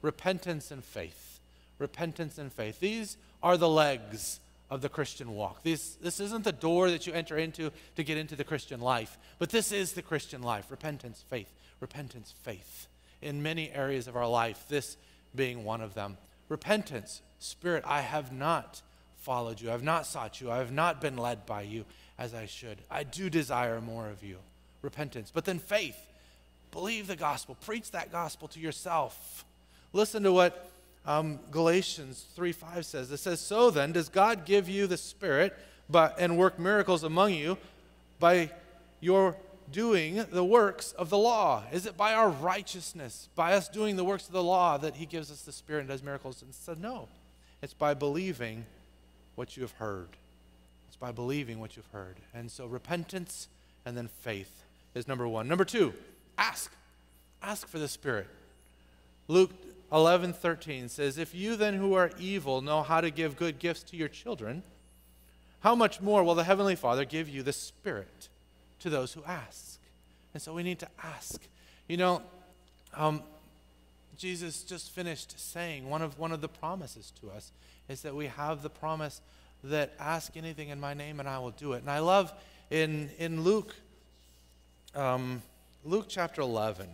[0.00, 1.40] repentance and faith.
[1.78, 2.80] Repentance and faith.
[2.80, 5.62] These are the legs of the Christian walk.
[5.62, 9.18] This, this isn't the door that you enter into to get into the Christian life,
[9.38, 12.88] but this is the Christian life repentance, faith, repentance, faith.
[13.20, 14.96] In many areas of our life, this
[15.34, 16.16] being one of them.
[16.48, 18.80] Repentance, Spirit, I have not
[19.26, 21.84] followed you, I have not sought you, I have not been led by you
[22.16, 22.78] as I should.
[22.88, 24.36] I do desire more of you.
[24.82, 25.32] Repentance.
[25.34, 25.98] But then faith,
[26.70, 29.44] believe the gospel, preach that gospel to yourself.
[29.92, 30.70] Listen to what
[31.04, 33.10] um, Galatians 3 5 says.
[33.10, 35.56] It says, So then, does God give you the Spirit
[35.90, 37.58] but, and work miracles among you
[38.20, 38.52] by
[39.00, 39.36] your
[39.72, 41.64] doing the works of the law?
[41.72, 45.04] Is it by our righteousness, by us doing the works of the law, that He
[45.04, 46.42] gives us the Spirit and does miracles?
[46.42, 47.08] And said, No.
[47.60, 48.64] It's by believing
[49.36, 50.08] what you have heard.
[50.88, 52.16] It's by believing what you've heard.
[52.34, 53.48] And so repentance
[53.84, 54.64] and then faith
[54.94, 55.46] is number one.
[55.46, 55.94] Number two,
[56.36, 56.72] ask.
[57.42, 58.26] Ask for the Spirit.
[59.28, 59.52] Luke
[59.92, 63.82] 11 13 says, If you then who are evil know how to give good gifts
[63.84, 64.62] to your children,
[65.60, 68.28] how much more will the Heavenly Father give you the Spirit
[68.80, 69.78] to those who ask?
[70.32, 71.40] And so we need to ask.
[71.88, 72.22] You know,
[72.94, 73.22] um,
[74.16, 77.52] Jesus just finished saying one of, one of the promises to us
[77.88, 79.20] is that we have the promise
[79.64, 81.78] that ask anything in my name and I will do it.
[81.78, 82.32] And I love
[82.70, 83.74] in, in Luke,
[84.94, 85.42] um,
[85.84, 86.88] Luke chapter 11,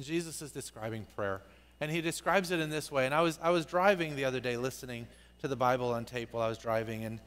[0.00, 1.42] Jesus is describing prayer.
[1.80, 3.06] And he describes it in this way.
[3.06, 5.06] And I was, I was driving the other day listening
[5.40, 7.20] to the Bible on tape while I was driving, and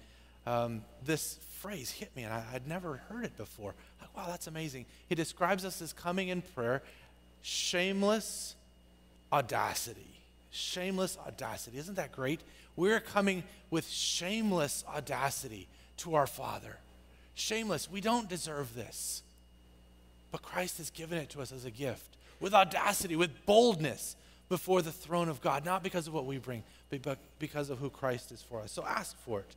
[0.46, 3.74] um, this phrase hit me, and I, would never heard it before.
[4.00, 4.86] Like, wow, that's amazing.
[5.10, 6.84] He describes us as coming in prayer,
[7.42, 8.56] shameless
[9.32, 10.02] audacity.
[10.52, 11.80] Shameless audacity.
[11.80, 12.42] Isn't that great?
[12.76, 15.68] We're coming with shameless audacity
[15.98, 16.78] to our Father.
[17.36, 17.90] Shameless.
[17.90, 19.24] We don't deserve this.
[20.32, 24.16] But Christ has given it to us as a gift with audacity, with boldness
[24.50, 26.64] before the throne of God, not because of what we bring,
[27.02, 28.72] but because of who Christ is for us.
[28.72, 29.56] So ask for it.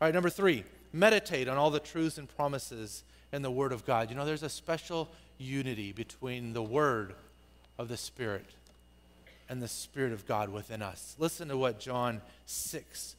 [0.00, 3.86] All right, number three, meditate on all the truths and promises in the Word of
[3.86, 4.10] God.
[4.10, 5.08] You know, there's a special
[5.38, 7.14] unity between the Word
[7.78, 8.46] of the Spirit
[9.48, 11.14] and the Spirit of God within us.
[11.18, 13.16] Listen to what John 6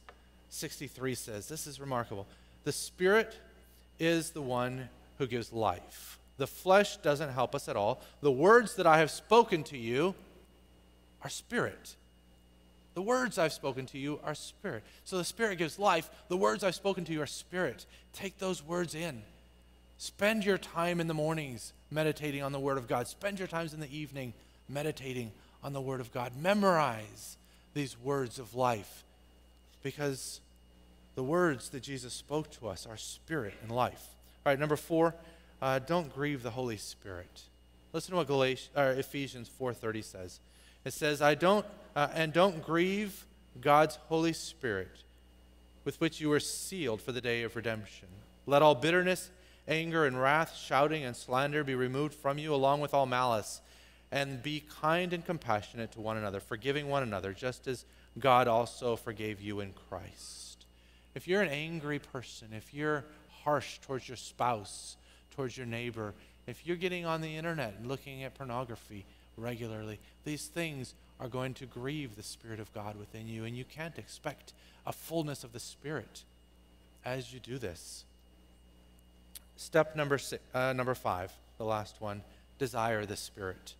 [0.50, 1.48] 63 says.
[1.48, 2.26] This is remarkable.
[2.64, 3.36] The Spirit
[3.98, 6.18] is the one who gives life.
[6.38, 8.00] The flesh doesn't help us at all.
[8.22, 10.14] The words that I have spoken to you
[11.22, 11.96] are spirit.
[12.94, 14.82] The words I've spoken to you are spirit.
[15.04, 16.10] So the spirit gives life.
[16.28, 17.86] The words I've spoken to you are spirit.
[18.12, 19.22] Take those words in.
[19.98, 23.08] Spend your time in the mornings meditating on the word of God.
[23.08, 24.32] Spend your times in the evening
[24.68, 25.32] meditating
[25.62, 26.32] on the word of God.
[26.40, 27.36] Memorize
[27.74, 29.04] these words of life
[29.82, 30.40] because
[31.14, 34.06] the words that Jesus spoke to us are spirit and life.
[34.44, 35.14] All right, number four,
[35.60, 37.42] uh, don't grieve the Holy Spirit.
[37.92, 40.40] Listen to what Galatians, or Ephesians 4.30 says.
[40.84, 43.24] It says, I don't, uh, and don't grieve
[43.60, 44.90] God's Holy Spirit
[45.84, 48.08] with which you were sealed for the day of redemption.
[48.46, 49.30] Let all bitterness,
[49.66, 53.60] anger, and wrath, shouting, and slander be removed from you, along with all malice.
[54.10, 57.84] And be kind and compassionate to one another, forgiving one another, just as
[58.18, 60.64] God also forgave you in Christ.
[61.14, 63.04] If you're an angry person, if you're
[63.44, 64.96] harsh towards your spouse,
[65.36, 66.14] towards your neighbor,
[66.46, 69.04] if you're getting on the internet and looking at pornography,
[69.38, 69.98] regularly.
[70.24, 73.98] These things are going to grieve the Spirit of God within you, and you can't
[73.98, 74.52] expect
[74.86, 76.24] a fullness of the Spirit
[77.04, 78.04] as you do this.
[79.56, 82.22] Step number, six, uh, number five, the last one
[82.58, 83.74] desire the Spirit.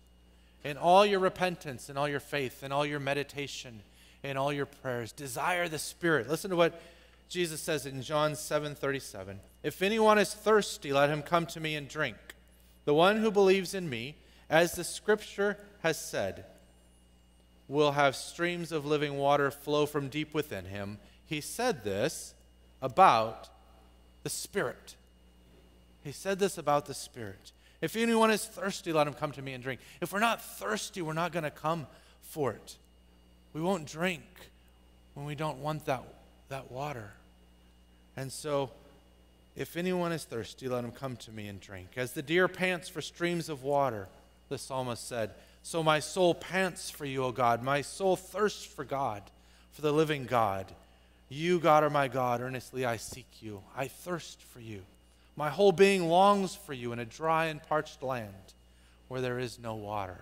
[0.63, 3.81] In all your repentance, in all your faith, in all your meditation,
[4.23, 6.29] in all your prayers, desire the Spirit.
[6.29, 6.81] Listen to what
[7.29, 9.39] Jesus says in John 7 37.
[9.63, 12.17] If anyone is thirsty, let him come to me and drink.
[12.85, 14.15] The one who believes in me,
[14.49, 16.45] as the scripture has said,
[17.67, 20.97] will have streams of living water flow from deep within him.
[21.25, 22.33] He said this
[22.81, 23.49] about
[24.23, 24.95] the Spirit.
[26.03, 27.51] He said this about the Spirit.
[27.81, 29.79] If anyone is thirsty, let him come to me and drink.
[30.01, 31.87] If we're not thirsty, we're not going to come
[32.21, 32.75] for it.
[33.53, 34.23] We won't drink
[35.13, 36.03] when we don't want that,
[36.49, 37.11] that water.
[38.17, 38.69] And so,
[39.55, 41.89] if anyone is thirsty, let him come to me and drink.
[41.95, 44.07] As the deer pants for streams of water,
[44.49, 45.31] the psalmist said.
[45.63, 47.63] So my soul pants for you, O God.
[47.63, 49.23] My soul thirsts for God,
[49.71, 50.65] for the living God.
[51.29, 52.41] You, God, are my God.
[52.41, 53.61] Earnestly I seek you.
[53.75, 54.81] I thirst for you.
[55.39, 58.33] My whole being longs for you in a dry and parched land
[59.07, 60.19] where there is no water.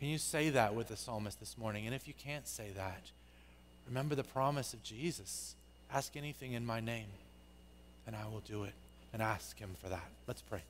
[0.00, 1.86] Can you say that with the psalmist this morning?
[1.86, 3.02] And if you can't say that,
[3.86, 5.54] remember the promise of Jesus
[5.92, 7.06] ask anything in my name,
[8.04, 8.72] and I will do it.
[9.12, 10.08] And ask Him for that.
[10.26, 10.62] Let's pray.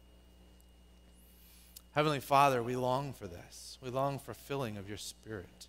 [1.94, 3.78] Heavenly Father, we long for this.
[3.82, 5.66] We long for filling of your Spirit.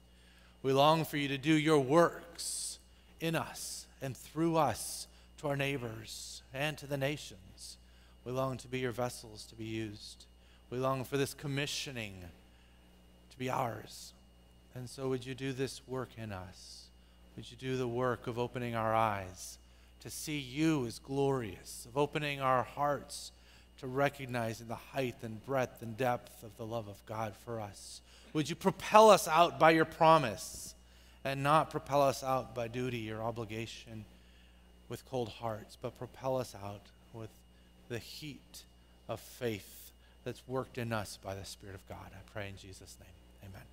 [0.61, 2.79] We long for you to do your works
[3.21, 5.07] in us and through us
[5.38, 7.76] to our neighbors and to the nations.
[8.28, 10.25] We long to be your vessels to be used.
[10.69, 12.15] We long for this commissioning
[13.32, 14.11] to be ours.
[14.75, 16.88] And so, would you do this work in us?
[17.38, 19.57] Would you do the work of opening our eyes
[20.01, 23.32] to see you as glorious, of opening our hearts
[23.80, 28.01] to recognizing the height and breadth and depth of the love of God for us?
[28.34, 30.75] Would you propel us out by your promise
[31.23, 34.03] and not propel us out by duty or obligation
[34.89, 36.82] with cold hearts, but propel us out
[37.13, 37.30] with
[37.89, 38.63] the heat
[39.07, 39.91] of faith
[40.23, 42.11] that's worked in us by the Spirit of God?
[42.11, 43.49] I pray in Jesus' name.
[43.51, 43.63] Amen.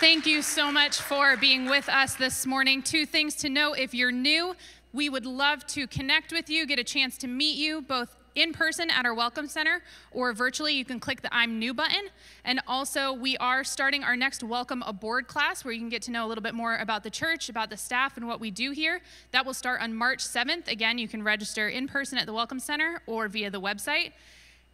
[0.00, 2.82] Thank you so much for being with us this morning.
[2.82, 4.56] Two things to know if you're new,
[4.92, 8.52] we would love to connect with you, get a chance to meet you both in
[8.52, 10.74] person at our Welcome Center or virtually.
[10.74, 12.08] You can click the I'm New button.
[12.44, 16.10] And also, we are starting our next Welcome Aboard class where you can get to
[16.10, 18.70] know a little bit more about the church, about the staff, and what we do
[18.70, 19.00] here.
[19.32, 20.68] That will start on March 7th.
[20.68, 24.12] Again, you can register in person at the Welcome Center or via the website.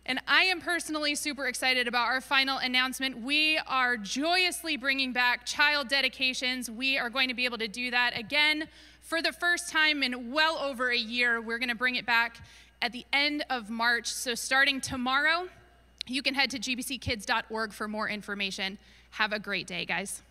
[0.09, 3.20] And I am personally super excited about our final announcement.
[3.20, 6.70] We are joyously bringing back child dedications.
[6.70, 8.68] We are going to be able to do that again
[9.02, 11.42] for the first time in well over a year.
[11.42, 12.38] We're going to bring it back
[12.81, 14.07] at the end of March.
[14.07, 15.49] So, starting tomorrow,
[16.07, 18.79] you can head to gbckids.org for more information.
[19.11, 20.22] Have a great day, guys.